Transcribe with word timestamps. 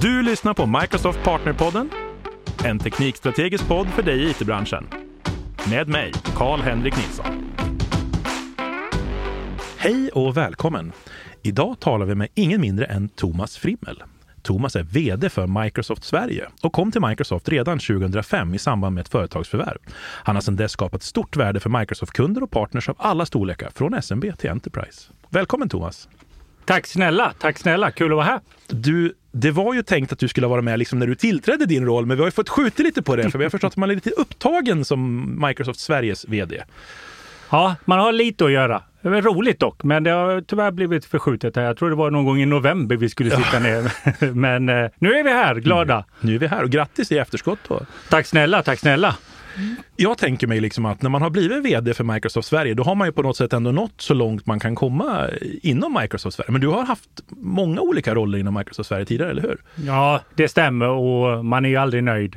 Du 0.00 0.22
lyssnar 0.22 0.54
på 0.54 0.66
Microsoft 0.66 1.24
Partnerpodden, 1.24 1.90
en 2.64 2.78
teknikstrategisk 2.78 3.68
podd 3.68 3.88
för 3.88 4.02
dig 4.02 4.22
i 4.22 4.30
it-branschen. 4.30 4.86
Med 5.70 5.88
mig, 5.88 6.12
Karl-Henrik 6.36 6.96
Nilsson. 6.96 7.54
Hej 9.78 10.08
och 10.08 10.36
välkommen! 10.36 10.92
Idag 11.42 11.80
talar 11.80 12.06
vi 12.06 12.14
med 12.14 12.28
ingen 12.34 12.60
mindre 12.60 12.84
än 12.84 13.08
Thomas 13.08 13.56
Frimmel. 13.56 14.02
Thomas 14.42 14.76
är 14.76 14.82
VD 14.82 15.30
för 15.30 15.62
Microsoft 15.62 16.04
Sverige 16.04 16.48
och 16.62 16.72
kom 16.72 16.92
till 16.92 17.00
Microsoft 17.00 17.48
redan 17.48 17.78
2005 17.78 18.54
i 18.54 18.58
samband 18.58 18.94
med 18.94 19.00
ett 19.00 19.08
företagsförvärv. 19.08 19.78
Han 19.98 20.36
har 20.36 20.40
sedan 20.40 20.56
dess 20.56 20.72
skapat 20.72 21.02
stort 21.02 21.36
värde 21.36 21.60
för 21.60 21.70
Microsoft-kunder 21.70 22.42
och 22.42 22.50
partners 22.50 22.88
av 22.88 22.96
alla 22.98 23.26
storlekar, 23.26 23.70
från 23.74 23.94
SMB 23.94 24.24
till 24.38 24.50
Enterprise. 24.50 25.12
Välkommen 25.30 25.68
Thomas! 25.68 26.08
Tack 26.68 26.86
snälla, 26.86 27.32
tack 27.38 27.58
snälla, 27.58 27.90
kul 27.90 28.12
att 28.12 28.16
vara 28.16 28.26
här. 28.26 28.40
Du, 28.66 29.14
det 29.32 29.50
var 29.50 29.74
ju 29.74 29.82
tänkt 29.82 30.12
att 30.12 30.18
du 30.18 30.28
skulle 30.28 30.46
vara 30.46 30.62
med 30.62 30.78
liksom 30.78 30.98
när 30.98 31.06
du 31.06 31.14
tillträdde 31.14 31.66
din 31.66 31.84
roll, 31.84 32.06
men 32.06 32.16
vi 32.16 32.22
har 32.22 32.30
fått 32.30 32.48
skjuta 32.48 32.82
lite 32.82 33.02
på 33.02 33.16
det, 33.16 33.30
för 33.30 33.38
vi 33.38 33.44
har 33.44 33.50
förstått 33.50 33.72
att 33.72 33.76
man 33.76 33.90
är 33.90 33.94
lite 33.94 34.10
upptagen 34.10 34.84
som 34.84 35.24
Microsoft 35.46 35.80
Sveriges 35.80 36.24
VD. 36.28 36.62
Ja, 37.50 37.76
man 37.84 37.98
har 37.98 38.12
lite 38.12 38.44
att 38.44 38.52
göra. 38.52 38.82
Det 39.02 39.08
var 39.08 39.22
roligt 39.22 39.60
dock, 39.60 39.82
men 39.82 40.04
det 40.04 40.10
har 40.10 40.40
tyvärr 40.40 40.70
blivit 40.70 41.04
förskjutet. 41.04 41.56
Här. 41.56 41.62
Jag 41.62 41.76
tror 41.76 41.90
det 41.90 41.96
var 41.96 42.10
någon 42.10 42.24
gång 42.24 42.38
i 42.38 42.46
november 42.46 42.96
vi 42.96 43.08
skulle 43.08 43.30
sitta 43.30 43.48
ja. 43.52 43.60
ner. 43.60 44.34
Men 44.34 44.68
eh, 44.68 44.90
nu 44.98 45.12
är 45.12 45.24
vi 45.24 45.30
här, 45.30 45.54
glada. 45.54 45.94
Mm. 45.94 46.04
Nu 46.20 46.34
är 46.34 46.38
vi 46.38 46.46
här 46.46 46.62
och 46.62 46.70
grattis 46.70 47.12
i 47.12 47.18
efterskott. 47.18 47.58
Då. 47.68 47.80
Tack 48.10 48.26
snälla, 48.26 48.62
tack 48.62 48.78
snälla. 48.78 49.16
Jag 49.96 50.18
tänker 50.18 50.46
mig 50.46 50.60
liksom 50.60 50.86
att 50.86 51.02
när 51.02 51.10
man 51.10 51.22
har 51.22 51.30
blivit 51.30 51.64
vd 51.64 51.94
för 51.94 52.04
Microsoft 52.04 52.48
Sverige, 52.48 52.74
då 52.74 52.82
har 52.82 52.94
man 52.94 53.08
ju 53.08 53.12
på 53.12 53.22
något 53.22 53.36
sätt 53.36 53.52
ändå 53.52 53.72
nått 53.72 54.00
så 54.00 54.14
långt 54.14 54.46
man 54.46 54.60
kan 54.60 54.74
komma 54.74 55.26
inom 55.62 55.98
Microsoft 56.00 56.36
Sverige. 56.36 56.52
Men 56.52 56.60
du 56.60 56.68
har 56.68 56.82
haft 56.82 57.10
många 57.28 57.80
olika 57.80 58.14
roller 58.14 58.38
inom 58.38 58.54
Microsoft 58.54 58.88
Sverige 58.88 59.04
tidigare, 59.04 59.30
eller 59.30 59.42
hur? 59.42 59.58
Ja, 59.86 60.20
det 60.34 60.48
stämmer 60.48 60.88
och 60.88 61.44
man 61.44 61.64
är 61.64 61.68
ju 61.68 61.76
aldrig 61.76 62.04
nöjd 62.04 62.36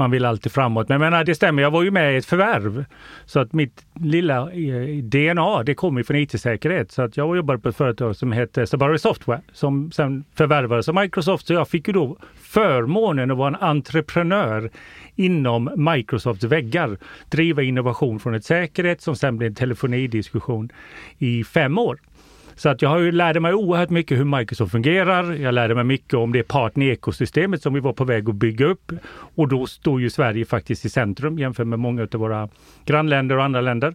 man 0.00 0.10
vill 0.10 0.24
alltid 0.24 0.52
framåt. 0.52 0.88
Men 0.88 1.00
jag 1.00 1.10
menar, 1.10 1.24
det 1.24 1.34
stämmer, 1.34 1.62
jag 1.62 1.70
var 1.70 1.82
ju 1.82 1.90
med 1.90 2.14
i 2.14 2.16
ett 2.16 2.26
förvärv. 2.26 2.84
Så 3.24 3.40
att 3.40 3.52
mitt 3.52 3.86
lilla 4.00 4.52
eh, 4.52 5.02
DNA, 5.02 5.62
det 5.62 5.74
kommer 5.74 6.02
från 6.02 6.16
IT-säkerhet. 6.16 6.90
Så 6.90 7.02
att 7.02 7.16
jag 7.16 7.36
jobbade 7.36 7.58
på 7.58 7.68
ett 7.68 7.76
företag 7.76 8.16
som 8.16 8.32
hette 8.32 8.66
Sabari 8.66 8.98
Software 8.98 9.40
som 9.52 9.92
sen 9.92 10.24
förvärvades 10.34 10.88
av 10.88 10.94
Microsoft. 10.94 11.46
Så 11.46 11.52
jag 11.52 11.68
fick 11.68 11.88
ju 11.88 11.92
då 11.92 12.16
förmånen 12.34 13.30
att 13.30 13.36
vara 13.36 13.48
en 13.48 13.56
entreprenör 13.60 14.70
inom 15.16 15.70
Microsofts 15.76 16.44
väggar. 16.44 16.96
Driva 17.28 17.62
innovation 17.62 18.20
från 18.20 18.34
ett 18.34 18.44
säkerhet 18.44 19.00
som 19.00 19.16
sen 19.16 19.38
blev 19.38 19.48
en 19.48 19.54
telefonidiskussion 19.54 20.72
i 21.18 21.44
fem 21.44 21.78
år. 21.78 21.98
Så 22.54 22.68
att 22.68 22.82
jag 22.82 22.88
har 22.88 22.98
ju 22.98 23.12
lärde 23.12 23.40
mig 23.40 23.54
oerhört 23.54 23.90
mycket 23.90 24.18
hur 24.18 24.38
Microsoft 24.38 24.72
fungerar. 24.72 25.32
Jag 25.32 25.54
lärde 25.54 25.74
mig 25.74 25.84
mycket 25.84 26.14
om 26.14 26.32
det 26.32 26.42
partner-ekosystemet 26.42 27.62
som 27.62 27.74
vi 27.74 27.80
var 27.80 27.92
på 27.92 28.04
väg 28.04 28.28
att 28.28 28.34
bygga 28.34 28.66
upp. 28.66 28.92
Och 29.34 29.48
då 29.48 29.66
står 29.66 30.00
ju 30.00 30.10
Sverige 30.10 30.44
faktiskt 30.44 30.84
i 30.84 30.88
centrum 30.88 31.38
jämfört 31.38 31.66
med 31.66 31.78
många 31.78 32.02
av 32.02 32.20
våra 32.20 32.48
grannländer 32.84 33.36
och 33.36 33.44
andra 33.44 33.60
länder. 33.60 33.94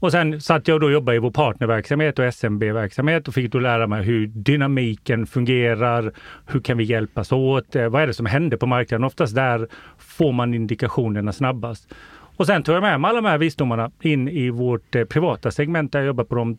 Och 0.00 0.12
sen 0.12 0.40
satt 0.40 0.68
jag 0.68 0.74
och 0.74 0.80
då 0.80 0.90
jobbade 0.90 1.16
i 1.16 1.18
vår 1.18 1.30
partnerverksamhet 1.30 2.18
och 2.18 2.24
SMB-verksamhet 2.24 3.28
och 3.28 3.34
fick 3.34 3.52
då 3.52 3.58
lära 3.58 3.86
mig 3.86 4.02
hur 4.02 4.26
dynamiken 4.26 5.26
fungerar. 5.26 6.12
Hur 6.46 6.60
kan 6.60 6.78
vi 6.78 6.84
hjälpas 6.84 7.32
åt? 7.32 7.76
Eh, 7.76 7.88
vad 7.88 8.02
är 8.02 8.06
det 8.06 8.14
som 8.14 8.26
händer 8.26 8.56
på 8.56 8.66
marknaden? 8.66 9.04
Oftast 9.04 9.34
där 9.34 9.68
får 9.98 10.32
man 10.32 10.54
indikationerna 10.54 11.32
snabbast. 11.32 11.94
Och 12.36 12.46
sen 12.46 12.62
tog 12.62 12.74
jag 12.74 12.82
med 12.82 13.00
mig 13.00 13.08
alla 13.08 13.20
de 13.20 13.28
här 13.28 13.38
visdomarna 13.38 13.90
in 14.00 14.28
i 14.28 14.50
vårt 14.50 14.94
eh, 14.94 15.04
privata 15.04 15.50
segment 15.50 15.92
där 15.92 15.98
jag 15.98 16.06
jobbar 16.06 16.24
på 16.24 16.34
de 16.34 16.58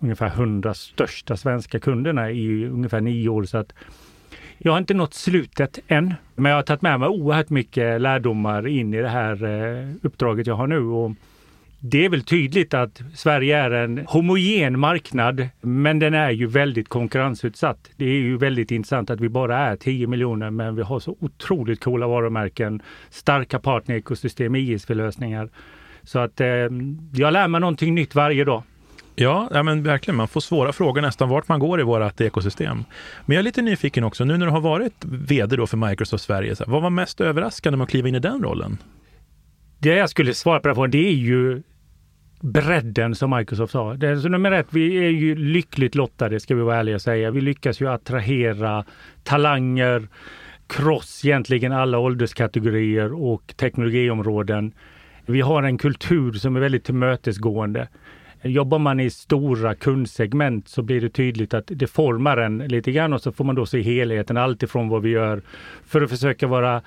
ungefär 0.00 0.26
100 0.26 0.74
största 0.74 1.36
svenska 1.36 1.80
kunderna 1.80 2.30
i 2.30 2.66
ungefär 2.66 3.00
nio 3.00 3.28
år. 3.28 3.44
Så 3.44 3.58
att 3.58 3.72
jag 4.58 4.72
har 4.72 4.78
inte 4.78 4.94
nått 4.94 5.14
slutet 5.14 5.78
än, 5.88 6.14
men 6.34 6.50
jag 6.50 6.58
har 6.58 6.62
tagit 6.62 6.82
med 6.82 7.00
mig 7.00 7.08
oerhört 7.08 7.50
mycket 7.50 8.00
lärdomar 8.00 8.66
in 8.66 8.94
i 8.94 9.02
det 9.02 9.08
här 9.08 9.44
eh, 9.44 9.88
uppdraget 10.02 10.46
jag 10.46 10.54
har 10.54 10.66
nu. 10.66 10.80
Och 10.80 11.12
det 11.80 12.04
är 12.04 12.08
väl 12.08 12.22
tydligt 12.22 12.74
att 12.74 13.02
Sverige 13.14 13.58
är 13.58 13.70
en 13.70 13.98
homogen 14.06 14.78
marknad, 14.78 15.48
men 15.60 15.98
den 15.98 16.14
är 16.14 16.30
ju 16.30 16.46
väldigt 16.46 16.88
konkurrensutsatt. 16.88 17.90
Det 17.96 18.04
är 18.04 18.08
ju 18.20 18.36
väldigt 18.36 18.70
intressant 18.70 19.10
att 19.10 19.20
vi 19.20 19.28
bara 19.28 19.58
är 19.58 19.76
10 19.76 20.06
miljoner, 20.06 20.50
men 20.50 20.76
vi 20.76 20.82
har 20.82 21.00
så 21.00 21.16
otroligt 21.20 21.80
coola 21.80 22.06
varumärken, 22.06 22.82
starka 23.10 23.58
partnerekosystem, 23.58 24.56
ISV-lösningar. 24.56 25.48
Så 26.02 26.18
att 26.18 26.40
eh, 26.40 26.46
jag 27.14 27.32
lär 27.32 27.48
mig 27.48 27.60
någonting 27.60 27.94
nytt 27.94 28.14
varje 28.14 28.44
dag. 28.44 28.62
Ja, 29.20 29.48
ja, 29.52 29.62
men 29.62 29.82
verkligen. 29.82 30.16
Man 30.16 30.28
får 30.28 30.40
svåra 30.40 30.72
frågor 30.72 31.02
nästan 31.02 31.28
vart 31.28 31.48
man 31.48 31.60
går 31.60 31.80
i 31.80 31.82
vårt 31.82 32.20
ekosystem. 32.20 32.84
Men 33.26 33.34
jag 33.34 33.40
är 33.40 33.44
lite 33.44 33.62
nyfiken 33.62 34.04
också, 34.04 34.24
nu 34.24 34.36
när 34.36 34.46
du 34.46 34.52
har 34.52 34.60
varit 34.60 35.04
vd 35.04 35.56
då 35.56 35.66
för 35.66 35.76
Microsoft 35.76 36.24
Sverige, 36.24 36.56
så 36.56 36.64
här, 36.64 36.72
vad 36.72 36.82
var 36.82 36.90
mest 36.90 37.20
överraskande 37.20 37.76
med 37.76 37.84
att 37.84 37.90
kliva 37.90 38.08
in 38.08 38.14
i 38.14 38.18
den 38.18 38.42
rollen? 38.42 38.78
Det 39.78 39.94
jag 39.94 40.10
skulle 40.10 40.34
svara 40.34 40.74
på 40.74 40.86
det 40.86 41.08
är 41.08 41.12
ju 41.12 41.62
bredden 42.40 43.14
som 43.14 43.36
Microsoft 43.36 43.74
har. 43.74 43.94
Det 43.94 44.08
är, 44.08 44.16
så 44.16 44.28
nummer 44.28 44.52
ett, 44.52 44.66
vi 44.70 44.96
är 44.96 45.10
ju 45.10 45.36
lyckligt 45.36 45.94
lottade 45.94 46.40
ska 46.40 46.54
vi 46.54 46.62
vara 46.62 46.76
ärliga 46.76 46.94
och 46.94 47.02
säga. 47.02 47.30
Vi 47.30 47.40
lyckas 47.40 47.80
ju 47.80 47.88
attrahera 47.88 48.84
talanger, 49.24 50.08
cross 50.66 51.24
egentligen 51.24 51.72
alla 51.72 51.98
ålderskategorier 51.98 53.12
och 53.12 53.54
teknologiområden. 53.56 54.72
Vi 55.26 55.40
har 55.40 55.62
en 55.62 55.78
kultur 55.78 56.32
som 56.32 56.56
är 56.56 56.60
väldigt 56.60 56.84
tillmötesgående. 56.84 57.88
Eh, 58.42 58.50
jobbar 58.50 58.78
man 58.78 59.00
i 59.00 59.10
stora 59.10 59.74
kundsegment 59.74 60.68
så 60.68 60.82
blir 60.82 61.00
det 61.00 61.08
tydligt 61.08 61.54
att 61.54 61.64
det 61.66 61.86
formar 61.86 62.36
en 62.36 62.58
lite 62.58 62.92
grann 62.92 63.12
och 63.12 63.22
så 63.22 63.32
får 63.32 63.44
man 63.44 63.54
då 63.54 63.66
se 63.66 63.82
helheten, 63.82 64.36
alltifrån 64.36 64.88
vad 64.88 65.02
vi 65.02 65.10
gör 65.10 65.42
för 65.86 66.02
att 66.02 66.10
försöka 66.10 66.46
vara 66.46 66.82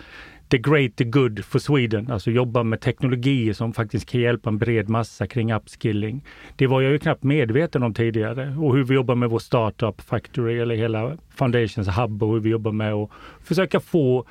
the 0.52 0.58
great, 0.58 0.96
the 0.96 1.04
good 1.04 1.46
for 1.46 1.60
Sweden, 1.60 2.12
alltså 2.12 2.32
jobba 2.32 2.64
med 2.64 2.82
teknologier 2.82 3.54
som 3.54 3.74
faktiskt 3.74 4.10
kan 4.10 4.22
hjälpa 4.22 4.50
en 4.50 4.58
bred 4.58 4.90
massa 4.90 5.28
kring 5.28 5.54
upskilling. 5.54 6.26
Det 6.56 6.68
var 6.68 6.82
jag 6.82 6.92
ju 6.92 7.00
knappt 7.00 7.24
medveten 7.24 7.84
om 7.84 7.94
tidigare 7.94 8.56
och 8.60 8.76
hur 8.76 8.84
vi 8.84 8.96
jobbar 8.96 9.16
med 9.16 9.30
vår 9.30 9.40
startup 9.40 10.02
factory 10.02 10.60
eller 10.60 10.76
hela 10.76 11.18
Foundations 11.36 11.88
hub 11.88 12.24
och 12.24 12.34
hur 12.34 12.40
vi 12.40 12.50
jobbar 12.50 12.72
med 12.72 12.94
att 12.94 13.10
försöka 13.44 13.80
få 13.80 14.26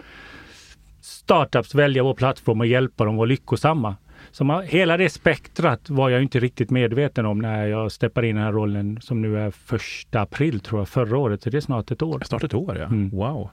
startups 1.00 1.74
välja 1.74 2.02
vår 2.02 2.14
plattform 2.14 2.60
och 2.60 2.66
hjälpa 2.66 3.04
dem 3.04 3.14
att 3.14 3.18
vara 3.18 3.26
lyckosamma. 3.26 3.96
Så 4.32 4.60
hela 4.60 4.96
det 4.96 5.10
spektrat 5.10 5.90
var 5.90 6.10
jag 6.10 6.22
inte 6.22 6.40
riktigt 6.40 6.70
medveten 6.70 7.26
om 7.26 7.38
när 7.38 7.66
jag 7.66 7.92
steppade 7.92 8.28
in 8.28 8.36
i 8.36 8.38
den 8.38 8.44
här 8.44 8.52
rollen 8.52 8.98
som 9.00 9.22
nu 9.22 9.38
är 9.38 9.50
första 9.50 10.20
april 10.20 10.60
tror 10.60 10.80
jag, 10.80 10.88
förra 10.88 11.18
året. 11.18 11.42
Så 11.42 11.50
det 11.50 11.56
är 11.56 11.60
snart 11.60 11.90
ett 11.90 12.02
år. 12.02 12.22
Snart 12.26 12.44
ett 12.44 12.54
år, 12.54 12.76
ja. 12.78 12.84
Mm. 12.84 13.10
Wow. 13.10 13.50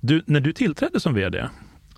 Du, 0.00 0.22
när 0.26 0.40
du 0.40 0.52
tillträdde 0.52 1.00
som 1.00 1.14
VD, 1.14 1.48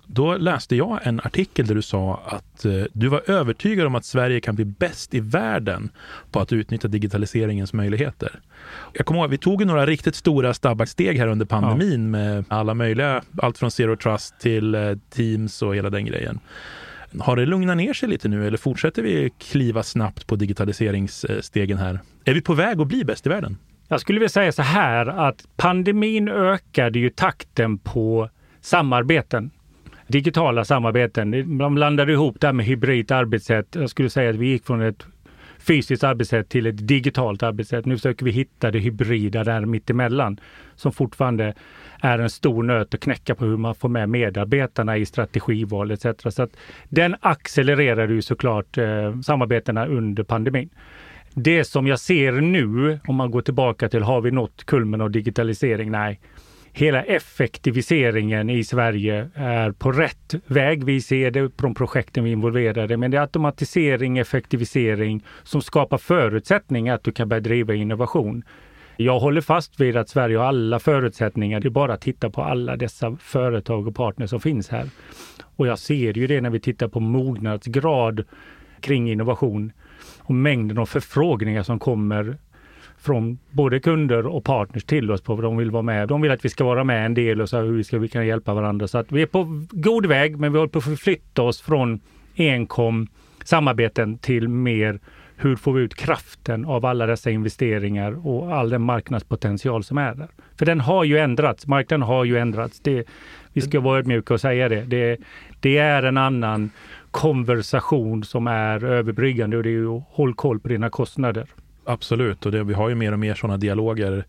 då 0.05 0.37
läste 0.37 0.75
jag 0.75 0.99
en 1.03 1.19
artikel 1.19 1.67
där 1.67 1.75
du 1.75 1.81
sa 1.81 2.21
att 2.25 2.65
eh, 2.65 2.83
du 2.93 3.07
var 3.07 3.29
övertygad 3.29 3.87
om 3.87 3.95
att 3.95 4.05
Sverige 4.05 4.39
kan 4.39 4.55
bli 4.55 4.65
bäst 4.65 5.13
i 5.13 5.19
världen 5.19 5.89
på 6.31 6.39
att 6.39 6.53
utnyttja 6.53 6.87
digitaliseringens 6.87 7.73
möjligheter. 7.73 8.39
Jag 8.93 9.05
kommer 9.05 9.21
ihåg, 9.21 9.29
vi 9.29 9.37
tog 9.37 9.65
några 9.65 9.85
riktigt 9.85 10.15
stora 10.15 10.53
steg 10.85 11.17
här 11.17 11.27
under 11.27 11.45
pandemin 11.45 12.01
ja. 12.01 12.09
med 12.09 12.45
alla 12.47 12.73
möjliga, 12.73 13.21
allt 13.41 13.57
från 13.57 13.71
Zero 13.71 13.95
Trust 13.95 14.39
till 14.39 14.75
eh, 14.75 14.81
Teams 15.09 15.61
och 15.61 15.75
hela 15.75 15.89
den 15.89 16.05
grejen. 16.05 16.39
Har 17.19 17.35
det 17.35 17.45
lugnat 17.45 17.77
ner 17.77 17.93
sig 17.93 18.09
lite 18.09 18.27
nu 18.27 18.47
eller 18.47 18.57
fortsätter 18.57 19.01
vi 19.01 19.31
kliva 19.39 19.83
snabbt 19.83 20.27
på 20.27 20.35
digitaliseringsstegen 20.35 21.77
här? 21.77 21.99
Är 22.25 22.33
vi 22.33 22.41
på 22.41 22.53
väg 22.53 22.81
att 22.81 22.87
bli 22.87 23.05
bäst 23.05 23.25
i 23.25 23.29
världen? 23.29 23.57
Jag 23.87 24.01
skulle 24.01 24.19
vilja 24.19 24.29
säga 24.29 24.51
så 24.51 24.61
här 24.61 25.05
att 25.05 25.47
pandemin 25.57 26.27
ökade 26.27 26.99
ju 26.99 27.09
takten 27.09 27.77
på 27.77 28.29
samarbeten. 28.61 29.51
Digitala 30.07 30.65
samarbeten. 30.65 31.57
De 31.57 31.75
blandade 31.75 32.11
ihop 32.11 32.35
det 32.39 32.47
här 32.47 32.53
med 32.53 32.65
hybrid 32.65 33.11
arbetssätt. 33.11 33.67
Jag 33.75 33.89
skulle 33.89 34.09
säga 34.09 34.29
att 34.29 34.35
vi 34.35 34.47
gick 34.47 34.65
från 34.65 34.81
ett 34.81 35.05
fysiskt 35.59 36.03
arbetssätt 36.03 36.49
till 36.49 36.65
ett 36.65 36.87
digitalt 36.87 37.43
arbetssätt. 37.43 37.85
Nu 37.85 37.97
försöker 37.97 38.25
vi 38.25 38.31
hitta 38.31 38.71
det 38.71 38.79
hybrida 38.79 39.43
där 39.43 39.65
mittemellan 39.65 40.39
som 40.75 40.91
fortfarande 40.91 41.53
är 42.03 42.19
en 42.19 42.29
stor 42.29 42.63
nöt 42.63 42.93
att 42.93 42.99
knäcka 42.99 43.35
på 43.35 43.45
hur 43.45 43.57
man 43.57 43.75
får 43.75 43.89
med 43.89 44.09
medarbetarna 44.09 44.97
i 44.97 45.05
strategival 45.05 45.91
etc. 45.91 46.05
Så 46.29 46.43
att 46.43 46.57
den 46.89 47.15
accelererade 47.19 48.13
ju 48.13 48.21
såklart 48.21 48.77
eh, 48.77 49.19
samarbetena 49.21 49.85
under 49.85 50.23
pandemin. 50.23 50.69
Det 51.33 51.63
som 51.63 51.87
jag 51.87 51.99
ser 51.99 52.31
nu, 52.31 52.99
om 53.07 53.15
man 53.15 53.31
går 53.31 53.41
tillbaka 53.41 53.89
till 53.89 54.03
har 54.03 54.21
vi 54.21 54.31
nått 54.31 54.65
kulmen 54.65 55.01
av 55.01 55.11
digitalisering? 55.11 55.91
Nej. 55.91 56.19
Hela 56.71 57.03
effektiviseringen 57.03 58.49
i 58.49 58.63
Sverige 58.63 59.29
är 59.35 59.71
på 59.71 59.91
rätt 59.91 60.35
väg. 60.45 60.83
Vi 60.83 61.01
ser 61.01 61.31
det 61.31 61.49
på 61.49 61.63
de 61.63 61.75
projekten 61.75 62.23
vi 62.23 62.29
är 62.29 62.33
involverade 62.33 62.97
men 62.97 63.11
det 63.11 63.17
är 63.17 63.21
automatisering, 63.21 64.17
effektivisering 64.17 65.23
som 65.43 65.61
skapar 65.61 65.97
förutsättningar 65.97 66.95
att 66.95 67.03
du 67.03 67.11
kan 67.11 67.29
börja 67.29 67.41
driva 67.41 67.73
innovation. 67.73 68.43
Jag 68.97 69.19
håller 69.19 69.41
fast 69.41 69.79
vid 69.79 69.97
att 69.97 70.09
Sverige 70.09 70.37
har 70.37 70.45
alla 70.45 70.79
förutsättningar. 70.79 71.59
Det 71.59 71.67
är 71.67 71.69
bara 71.69 71.93
att 71.93 72.01
titta 72.01 72.29
på 72.29 72.43
alla 72.43 72.75
dessa 72.75 73.17
företag 73.21 73.87
och 73.87 73.95
partner 73.95 74.27
som 74.27 74.39
finns 74.39 74.69
här. 74.69 74.89
Och 75.55 75.67
jag 75.67 75.79
ser 75.79 76.17
ju 76.17 76.27
det 76.27 76.41
när 76.41 76.49
vi 76.49 76.59
tittar 76.59 76.87
på 76.87 76.99
mognadsgrad 76.99 78.23
kring 78.79 79.11
innovation 79.11 79.71
och 80.19 80.35
mängden 80.35 80.77
av 80.77 80.85
förfrågningar 80.85 81.63
som 81.63 81.79
kommer 81.79 82.37
från 82.97 83.37
både 83.49 83.79
kunder 83.79 84.27
och 84.27 84.43
partners 84.43 84.83
till 84.83 85.11
oss 85.11 85.21
på 85.21 85.35
vad 85.35 85.43
de 85.43 85.57
vill 85.57 85.71
vara 85.71 85.83
med. 85.83 86.07
De 86.07 86.21
vill 86.21 86.31
att 86.31 86.45
vi 86.45 86.49
ska 86.49 86.63
vara 86.63 86.83
med 86.83 87.05
en 87.05 87.13
del 87.13 87.41
och 87.41 87.49
så 87.49 87.59
hur 87.59 87.71
vi 87.71 87.83
ska 87.83 87.99
vi 87.99 88.07
kan 88.07 88.27
hjälpa 88.27 88.53
varandra. 88.53 88.87
Så 88.87 88.97
att 88.97 89.11
vi 89.11 89.21
är 89.21 89.25
på 89.25 89.65
god 89.71 90.05
väg, 90.05 90.39
men 90.39 90.51
vi 90.51 90.57
håller 90.59 90.69
på 90.69 90.77
att 90.77 90.83
förflytta 90.85 91.41
oss 91.41 91.61
från 91.61 91.99
enkom 92.35 93.07
samarbeten 93.43 94.17
till 94.17 94.47
mer 94.47 94.99
hur 95.43 95.55
får 95.55 95.73
vi 95.73 95.81
ut 95.81 95.95
kraften 95.95 96.65
av 96.65 96.85
alla 96.85 97.05
dessa 97.05 97.31
investeringar 97.31 98.27
och 98.27 98.55
all 98.55 98.69
den 98.69 98.81
marknadspotential 98.81 99.83
som 99.83 99.97
är 99.97 100.15
där? 100.15 100.27
För 100.57 100.65
den 100.65 100.79
har 100.79 101.03
ju 101.03 101.17
ändrats. 101.17 101.67
Marknaden 101.67 102.01
har 102.01 102.25
ju 102.25 102.37
ändrats. 102.37 102.79
Det, 102.79 103.03
vi 103.53 103.61
ska 103.61 103.79
vara 103.79 103.99
ödmjuka 103.99 104.33
och 104.33 104.41
säga 104.41 104.69
det. 104.69 104.81
det. 104.81 105.17
Det 105.59 105.77
är 105.77 106.03
en 106.03 106.17
annan 106.17 106.71
konversation 107.11 108.23
som 108.23 108.47
är 108.47 108.85
överbryggande 108.85 109.57
och 109.57 109.63
det 109.63 109.69
är 109.69 109.71
ju 109.71 110.01
håll 110.09 110.33
koll 110.33 110.59
på 110.59 110.67
dina 110.67 110.89
kostnader. 110.89 111.47
Absolut, 111.85 112.45
och 112.45 112.51
det, 112.51 112.63
vi 112.63 112.73
har 112.73 112.89
ju 112.89 112.95
mer 112.95 113.11
och 113.11 113.19
mer 113.19 113.35
sådana 113.35 113.57
dialoger. 113.57 114.25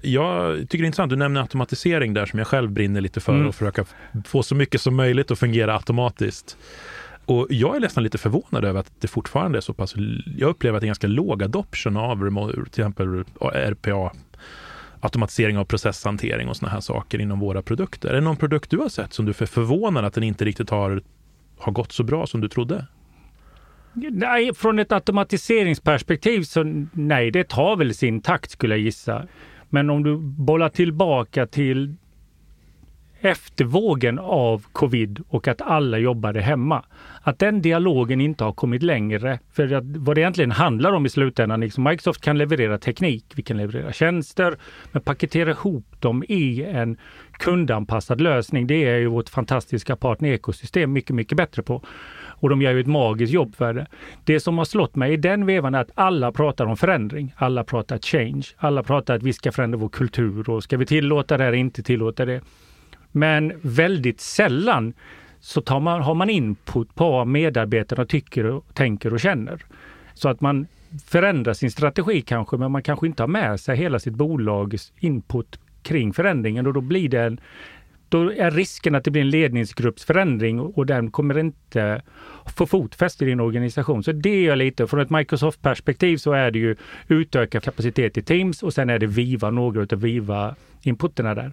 Jag 0.00 0.58
tycker 0.58 0.78
det 0.78 0.84
är 0.84 0.86
intressant, 0.86 1.10
du 1.10 1.16
nämner 1.16 1.40
automatisering 1.40 2.14
där 2.14 2.26
som 2.26 2.38
jag 2.38 2.48
själv 2.48 2.70
brinner 2.70 3.00
lite 3.00 3.20
för 3.20 3.32
mm. 3.32 3.46
och 3.46 3.54
försöka 3.54 3.84
få 4.24 4.42
så 4.42 4.54
mycket 4.54 4.80
som 4.80 4.96
möjligt 4.96 5.30
att 5.30 5.38
fungera 5.38 5.74
automatiskt. 5.74 6.56
Och 7.32 7.46
jag 7.50 7.76
är 7.76 7.80
nästan 7.80 8.04
lite 8.04 8.18
förvånad 8.18 8.64
över 8.64 8.80
att 8.80 8.92
det 9.00 9.08
fortfarande 9.08 9.58
är 9.58 9.60
så 9.60 9.72
pass, 9.72 9.94
jag 10.36 10.50
upplever 10.50 10.76
att 10.76 10.80
det 10.80 10.84
är 10.84 10.88
ganska 10.88 11.06
låg 11.06 11.42
adoption 11.42 11.96
av 11.96 12.30
till 12.50 12.62
exempel 12.66 13.24
eh, 13.40 13.70
RPA, 13.70 14.12
automatisering 15.00 15.58
av 15.58 15.64
processhantering 15.64 16.48
och 16.48 16.56
sådana 16.56 16.72
här 16.72 16.80
saker 16.80 17.20
inom 17.20 17.40
våra 17.40 17.62
produkter. 17.62 18.08
Är 18.08 18.14
det 18.14 18.20
någon 18.20 18.36
produkt 18.36 18.70
du 18.70 18.78
har 18.78 18.88
sett 18.88 19.12
som 19.12 19.24
du 19.24 19.30
är 19.30 19.46
förvånad 19.46 20.04
att 20.04 20.14
den 20.14 20.24
inte 20.24 20.44
riktigt 20.44 20.70
har, 20.70 21.02
har 21.58 21.72
gått 21.72 21.92
så 21.92 22.02
bra 22.02 22.26
som 22.26 22.40
du 22.40 22.48
trodde? 22.48 22.86
Nej, 23.94 24.54
från 24.54 24.78
ett 24.78 24.92
automatiseringsperspektiv 24.92 26.42
så 26.42 26.86
nej, 26.92 27.30
det 27.30 27.48
tar 27.48 27.76
väl 27.76 27.94
sin 27.94 28.20
takt 28.20 28.50
skulle 28.50 28.74
jag 28.74 28.80
gissa. 28.80 29.26
Men 29.68 29.90
om 29.90 30.02
du 30.02 30.16
bollar 30.18 30.68
tillbaka 30.68 31.46
till 31.46 31.94
eftervågen 33.22 34.18
av 34.18 34.66
covid 34.72 35.24
och 35.28 35.48
att 35.48 35.62
alla 35.62 35.98
jobbade 35.98 36.40
hemma. 36.40 36.84
Att 37.22 37.38
den 37.38 37.62
dialogen 37.62 38.20
inte 38.20 38.44
har 38.44 38.52
kommit 38.52 38.82
längre. 38.82 39.38
För 39.52 39.72
att 39.72 39.84
vad 39.84 40.16
det 40.16 40.20
egentligen 40.20 40.50
handlar 40.50 40.92
om 40.92 41.06
i 41.06 41.08
slutändan, 41.08 41.60
liksom 41.60 41.84
Microsoft 41.84 42.20
kan 42.20 42.38
leverera 42.38 42.78
teknik, 42.78 43.24
vi 43.34 43.42
kan 43.42 43.56
leverera 43.56 43.92
tjänster, 43.92 44.56
men 44.92 45.02
paketera 45.02 45.50
ihop 45.50 46.00
dem 46.00 46.24
i 46.28 46.64
en 46.64 46.96
kundanpassad 47.32 48.20
lösning. 48.20 48.66
Det 48.66 48.84
är 48.84 48.98
ju 48.98 49.06
vårt 49.06 49.28
fantastiska 49.28 49.96
partner-ekosystem 49.96 50.92
mycket, 50.92 51.16
mycket 51.16 51.36
bättre 51.36 51.62
på. 51.62 51.82
Och 52.42 52.48
de 52.48 52.62
gör 52.62 52.72
ju 52.72 52.80
ett 52.80 52.86
magiskt 52.86 53.32
jobb 53.32 53.54
för 53.54 53.74
det. 53.74 53.86
Det 54.24 54.40
som 54.40 54.58
har 54.58 54.64
slått 54.64 54.96
mig 54.96 55.12
i 55.12 55.16
den 55.16 55.46
vevan 55.46 55.74
är 55.74 55.80
att 55.80 55.90
alla 55.94 56.32
pratar 56.32 56.66
om 56.66 56.76
förändring. 56.76 57.34
Alla 57.36 57.64
pratar 57.64 57.98
change. 57.98 58.46
Alla 58.56 58.82
pratar 58.82 59.14
att 59.14 59.22
vi 59.22 59.32
ska 59.32 59.52
förändra 59.52 59.78
vår 59.78 59.88
kultur 59.88 60.50
och 60.50 60.62
ska 60.62 60.76
vi 60.76 60.86
tillåta 60.86 61.36
det 61.36 61.44
eller 61.44 61.58
inte 61.58 61.82
tillåta 61.82 62.24
det. 62.24 62.40
Men 63.12 63.52
väldigt 63.62 64.20
sällan 64.20 64.94
så 65.40 65.60
tar 65.60 65.80
man, 65.80 66.02
har 66.02 66.14
man 66.14 66.30
input 66.30 66.94
på 66.94 67.10
vad 67.10 67.26
medarbetarna 67.26 68.04
tycker, 68.04 68.44
och, 68.44 68.64
tänker 68.74 69.12
och 69.12 69.20
känner. 69.20 69.64
Så 70.14 70.28
att 70.28 70.40
man 70.40 70.66
förändrar 71.06 71.52
sin 71.52 71.70
strategi 71.70 72.22
kanske, 72.22 72.56
men 72.56 72.72
man 72.72 72.82
kanske 72.82 73.06
inte 73.06 73.22
har 73.22 73.28
med 73.28 73.60
sig 73.60 73.76
hela 73.76 73.98
sitt 73.98 74.14
bolags 74.14 74.92
input 74.98 75.58
kring 75.82 76.12
förändringen 76.12 76.66
och 76.66 76.72
då 76.72 76.80
blir 76.80 77.08
det 77.08 77.20
en, 77.20 77.40
då 78.08 78.32
är 78.32 78.50
risken 78.50 78.94
att 78.94 79.04
det 79.04 79.10
blir 79.10 79.22
en 79.22 79.30
ledningsgruppsförändring 79.30 80.60
och 80.60 80.86
den 80.86 81.10
kommer 81.10 81.38
inte 81.38 82.02
få 82.56 82.66
fotfäste 82.66 83.24
i 83.24 83.28
din 83.28 83.40
organisation. 83.40 84.02
Så 84.02 84.12
det 84.12 84.46
är 84.46 84.56
lite, 84.56 84.86
från 84.86 85.00
ett 85.00 85.10
Microsoft-perspektiv 85.10 86.16
så 86.16 86.32
är 86.32 86.50
det 86.50 86.58
ju 86.58 86.76
utöka 87.08 87.60
kapacitet 87.60 88.18
i 88.18 88.22
Teams 88.22 88.62
och 88.62 88.74
sen 88.74 88.90
är 88.90 88.98
det 88.98 89.06
Viva, 89.06 89.50
några 89.50 89.80
av 89.80 90.00
Viva-inputerna 90.00 91.34
där 91.34 91.52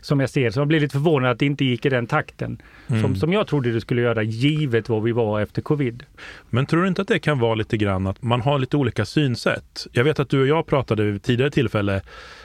som 0.00 0.20
jag 0.20 0.30
ser. 0.30 0.50
Så 0.50 0.60
jag 0.60 0.68
blir 0.68 0.80
lite 0.80 0.92
förvånad 0.92 1.30
att 1.30 1.38
det 1.38 1.46
inte 1.46 1.64
gick 1.64 1.86
i 1.86 1.88
den 1.88 2.06
takten 2.06 2.62
mm. 2.88 3.02
som, 3.02 3.16
som 3.16 3.32
jag 3.32 3.46
trodde 3.46 3.72
det 3.72 3.80
skulle 3.80 4.02
göra 4.02 4.22
givet 4.22 4.88
vad 4.88 5.02
vi 5.02 5.12
var 5.12 5.40
efter 5.40 5.62
covid. 5.62 6.02
Men 6.50 6.66
tror 6.66 6.82
du 6.82 6.88
inte 6.88 7.02
att 7.02 7.08
det 7.08 7.18
kan 7.18 7.38
vara 7.38 7.54
lite 7.54 7.76
grann 7.76 8.06
att 8.06 8.22
man 8.22 8.40
har 8.40 8.58
lite 8.58 8.76
olika 8.76 9.04
synsätt? 9.04 9.86
Jag 9.92 10.04
vet 10.04 10.20
att 10.20 10.30
du 10.30 10.40
och 10.40 10.46
jag 10.46 10.66
pratade 10.66 11.04
vid 11.04 11.22
tidigare 11.22 11.50
tillfälle 11.50 12.02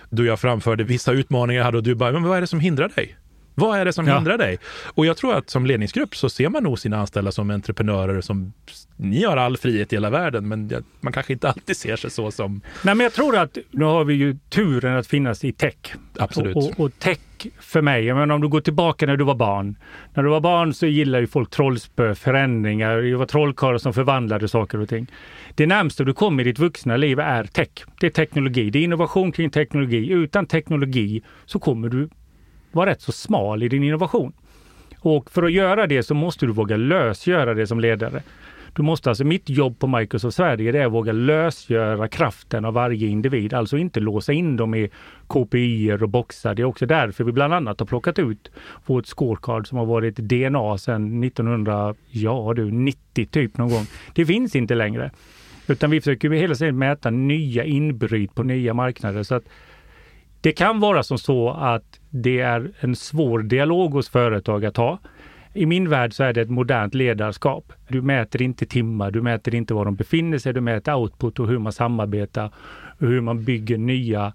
då 0.10 0.26
jag 0.26 0.40
framförde 0.40 0.84
vissa 0.84 1.12
utmaningar 1.12 1.60
jag 1.60 1.66
hade 1.66 1.78
och 1.78 1.84
du 1.84 1.96
bara, 1.96 2.12
men 2.12 2.24
vad 2.24 2.38
är 2.38 2.42
det 2.42 2.48
som 2.48 2.60
hindrar 2.60 2.92
dig? 2.96 3.16
Vad 3.56 3.80
är 3.80 3.86
det 3.86 3.94
som 3.94 4.08
ja. 4.08 4.16
hindrar 4.16 4.38
dig? 4.38 4.58
Och 4.84 5.06
jag 5.06 5.18
tror 5.18 5.36
att 5.36 5.50
som 5.50 5.66
ledningsgrupp 5.66 6.16
så 6.16 6.30
ser 6.30 6.50
man 6.50 6.64
nog 6.64 6.80
sina 6.80 6.98
anställda 6.98 7.32
som 7.32 7.50
entreprenörer 7.50 8.22
som 8.22 8.54
ni 8.96 9.24
har 9.24 9.38
all 9.38 9.58
frihet 9.58 9.94
i 9.94 9.96
hela 9.96 10.10
världen, 10.10 10.48
men 10.48 10.84
man 11.02 11.14
kanske 11.14 11.34
inte 11.34 11.50
alltid 11.50 11.78
ser 11.78 11.96
sig 11.96 12.12
så 12.12 12.32
som... 12.32 12.62
Nej, 12.84 12.96
men 12.96 13.04
jag 13.04 13.14
tror 13.14 13.38
att 13.38 13.58
nu 13.72 13.86
har 13.86 14.04
vi 14.04 14.14
ju 14.14 14.38
turen 14.50 14.98
att 14.98 15.08
finnas 15.08 15.44
i 15.44 15.52
tech. 15.52 15.76
Absolut. 16.20 16.56
Och, 16.56 16.64
och, 16.64 16.80
och 16.80 17.00
tech 17.00 17.20
för 17.60 17.82
mig, 17.82 18.06
jag 18.06 18.18
menar 18.18 18.36
om 18.36 18.42
du 18.42 18.48
går 18.48 18.62
tillbaka 18.62 19.06
när 19.06 19.18
du 19.18 19.24
var 19.24 19.36
barn. 19.36 19.78
När 20.14 20.24
du 20.24 20.30
var 20.30 20.40
barn 20.40 20.74
så 20.74 20.86
gillade 20.86 21.22
ju 21.22 21.28
folk 21.28 21.50
trollspö, 21.50 22.16
förändringar, 22.16 22.98
det 22.98 23.16
var 23.16 23.26
trollkarlar 23.26 23.78
som 23.78 23.94
förvandlade 23.94 24.48
saker 24.48 24.80
och 24.80 24.90
ting. 24.90 25.08
Det 25.56 25.66
närmsta 25.66 26.04
du 26.04 26.14
kommer 26.14 26.44
i 26.44 26.46
ditt 26.46 26.60
vuxna 26.60 26.98
liv 26.98 27.20
är 27.20 27.44
tech. 27.44 27.70
Det 28.00 28.08
är 28.08 28.12
teknologi, 28.12 28.70
det 28.70 28.80
är 28.80 28.84
innovation 28.84 29.32
kring 29.32 29.50
teknologi. 29.50 30.10
Utan 30.12 30.46
teknologi 30.46 31.22
så 31.46 31.60
kommer 31.60 31.90
du 31.90 32.10
vara 32.76 32.90
rätt 32.90 33.02
så 33.02 33.12
smal 33.12 33.64
i 33.64 33.70
din 33.70 33.84
innovation. 33.84 34.34
Och 35.00 35.32
för 35.32 35.44
att 35.44 35.52
göra 35.52 35.88
det 35.88 36.04
så 36.04 36.14
måste 36.14 36.46
du 36.46 36.52
våga 36.52 36.78
lösgöra 36.78 37.54
det 37.54 37.68
som 37.68 37.80
ledare. 37.80 38.24
Du 38.76 38.84
måste 38.84 39.10
alltså, 39.10 39.24
mitt 39.24 39.50
jobb 39.50 39.80
på 39.80 39.88
Microsoft 39.88 40.38
Sverige 40.38 40.72
det 40.72 40.80
är 40.80 40.86
att 40.86 40.92
våga 40.92 41.12
lösgöra 41.12 42.08
kraften 42.08 42.66
av 42.66 42.74
varje 42.74 43.08
individ, 43.08 43.54
alltså 43.54 43.78
inte 43.78 44.00
låsa 44.00 44.34
in 44.34 44.58
dem 44.58 44.76
i 44.76 44.90
KPI 45.28 45.98
och 46.02 46.10
boxar. 46.10 46.56
Det 46.56 46.62
är 46.62 46.66
också 46.66 46.86
därför 46.86 47.24
vi 47.24 47.32
bland 47.32 47.54
annat 47.54 47.80
har 47.80 47.88
plockat 47.88 48.20
ut 48.20 48.52
vårt 48.86 49.06
scorecard 49.06 49.68
som 49.68 49.78
har 49.78 49.86
varit 49.86 50.16
DNA 50.16 50.78
sedan 50.78 51.24
1990 51.24 53.28
typ 53.32 53.58
någon 53.58 53.70
gång. 53.70 53.86
Det 54.14 54.26
finns 54.26 54.56
inte 54.56 54.76
längre. 54.76 55.12
Utan 55.68 55.90
vi 55.90 56.02
försöker 56.02 56.30
hela 56.30 56.56
tiden 56.56 56.78
mäta 56.78 57.10
nya 57.10 57.64
inbryt 57.64 58.36
på 58.36 58.44
nya 58.44 58.74
marknader. 58.74 59.24
Så 59.24 59.36
att 59.36 59.44
det 60.44 60.52
kan 60.52 60.80
vara 60.80 61.04
som 61.04 61.18
så 61.18 61.50
att 61.50 62.00
det 62.10 62.40
är 62.40 62.72
en 62.80 62.96
svår 62.96 63.40
dialog 63.40 63.92
hos 63.92 64.10
företag 64.10 64.66
att 64.66 64.78
ha. 64.78 65.00
I 65.54 65.66
min 65.66 65.90
värld 65.90 66.14
så 66.14 66.24
är 66.24 66.34
det 66.34 66.42
ett 66.42 66.50
modernt 66.50 66.94
ledarskap. 66.94 67.74
Du 67.88 68.02
mäter 68.02 68.42
inte 68.42 68.66
timmar, 68.66 69.12
du 69.12 69.22
mäter 69.22 69.56
inte 69.56 69.74
var 69.74 69.86
de 69.86 69.96
befinner 69.96 70.38
sig, 70.38 70.54
du 70.54 70.62
mäter 70.62 70.94
output 70.96 71.40
och 71.40 71.48
hur 71.48 71.58
man 71.58 71.74
samarbetar 71.74 72.52
och 73.00 73.08
hur 73.08 73.22
man 73.22 73.44
bygger 73.44 73.78
nya 73.78 74.34